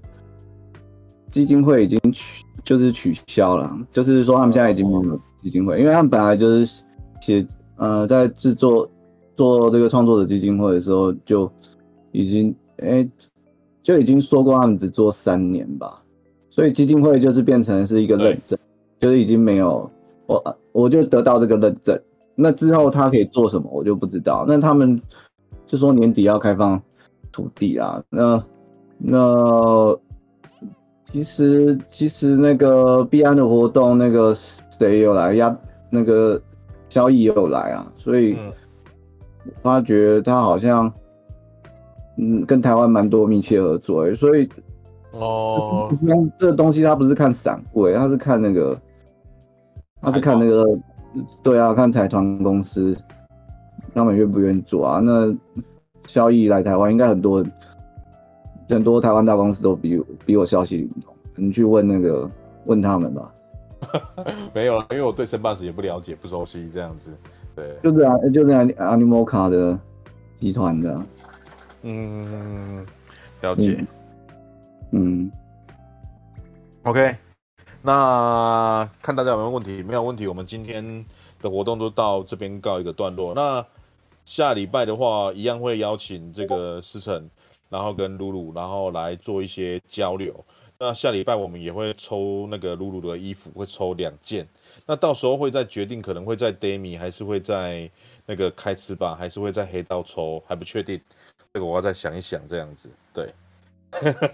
[1.28, 6.82] 基金会已经取就是取消了，就是说他们现在已经没有基金会，因为他们本来就是
[7.20, 8.86] 写呃在制作
[9.34, 11.50] 做这个创作者基金会的时候就
[12.12, 12.86] 已经哎。
[12.88, 13.10] 欸
[13.90, 16.00] 就已经说过他们只做三年吧，
[16.48, 18.56] 所以基金会就是变成是一个认证，
[19.00, 19.90] 就是已经没有
[20.26, 22.00] 我我就得到这个认证，
[22.36, 24.44] 那之后他可以做什么我就不知道。
[24.46, 25.00] 那他们
[25.66, 26.80] 就说年底要开放
[27.32, 28.44] 土地啊，那
[28.96, 29.98] 那
[31.10, 34.32] 其实其实那个币安的活动，那个
[34.78, 35.58] 谁有来呀？
[35.90, 36.40] 那个
[36.88, 38.38] 交易也有来啊，所以
[39.62, 40.92] 发觉他好像。
[42.20, 44.46] 嗯，跟台湾蛮多密切合作，欸，所以
[45.12, 45.90] 哦，
[46.38, 48.78] 这个东西他不是看散户，他是看那个，
[50.02, 50.78] 他是看那个，
[51.42, 52.94] 对啊，看财团公司
[53.94, 55.00] 他们愿不愿意做啊？
[55.00, 55.34] 那
[56.06, 57.42] 萧毅来台湾，应该很多
[58.68, 62.30] 很多台湾大公司都比比我消息灵通，你去问那个
[62.66, 63.32] 问他们吧。
[64.52, 67.10] 没有了，因为我对 Sandbox 也不了解，不熟悉这样子。
[67.56, 69.78] 对，就是啊，就是 Animoca 的
[70.34, 71.00] 集团的。
[71.82, 72.86] 嗯，
[73.40, 73.84] 了解。
[74.92, 75.32] 嗯，嗯
[76.82, 77.16] ，OK，
[77.82, 79.82] 那看大家有没有问题？
[79.82, 81.04] 没有问题，我们今天
[81.40, 83.34] 的活动就到这边告一个段落。
[83.34, 83.64] 那
[84.24, 87.28] 下礼拜的话，一样会邀请这个思成，
[87.68, 90.44] 然后跟露露，然后来做一些交流。
[90.78, 94.48] 那下礼拜我们也会抽那个露露的衣服，会抽两件。
[94.86, 97.90] 那到时候会再决定，可能会在 Demi 还是会在
[98.24, 100.98] 那个开吃吧，还是会在黑道抽，还不确定。
[101.52, 103.34] 这个我要再想一想，这样子对。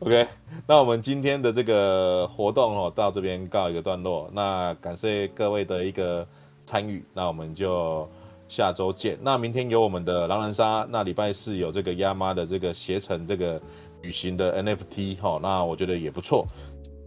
[0.00, 0.26] OK，
[0.66, 4.28] 那我们今天的这个活动哦，到这边告一个段落。
[4.34, 6.26] 那感谢各位的一个
[6.66, 8.06] 参与，那我们就
[8.48, 9.16] 下周见。
[9.22, 13.58] 那明天有我们的狼人杀，那礼拜四有这个亚妈的这个携程这个
[14.02, 16.46] 旅行的 NFT 哈，那我觉得也不错。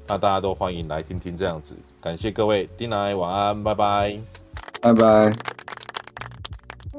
[0.08, 1.78] 那大家都欢迎来听听这样子。
[2.02, 4.18] 感谢各位，丁来晚安，拜拜，
[4.82, 5.51] 拜拜。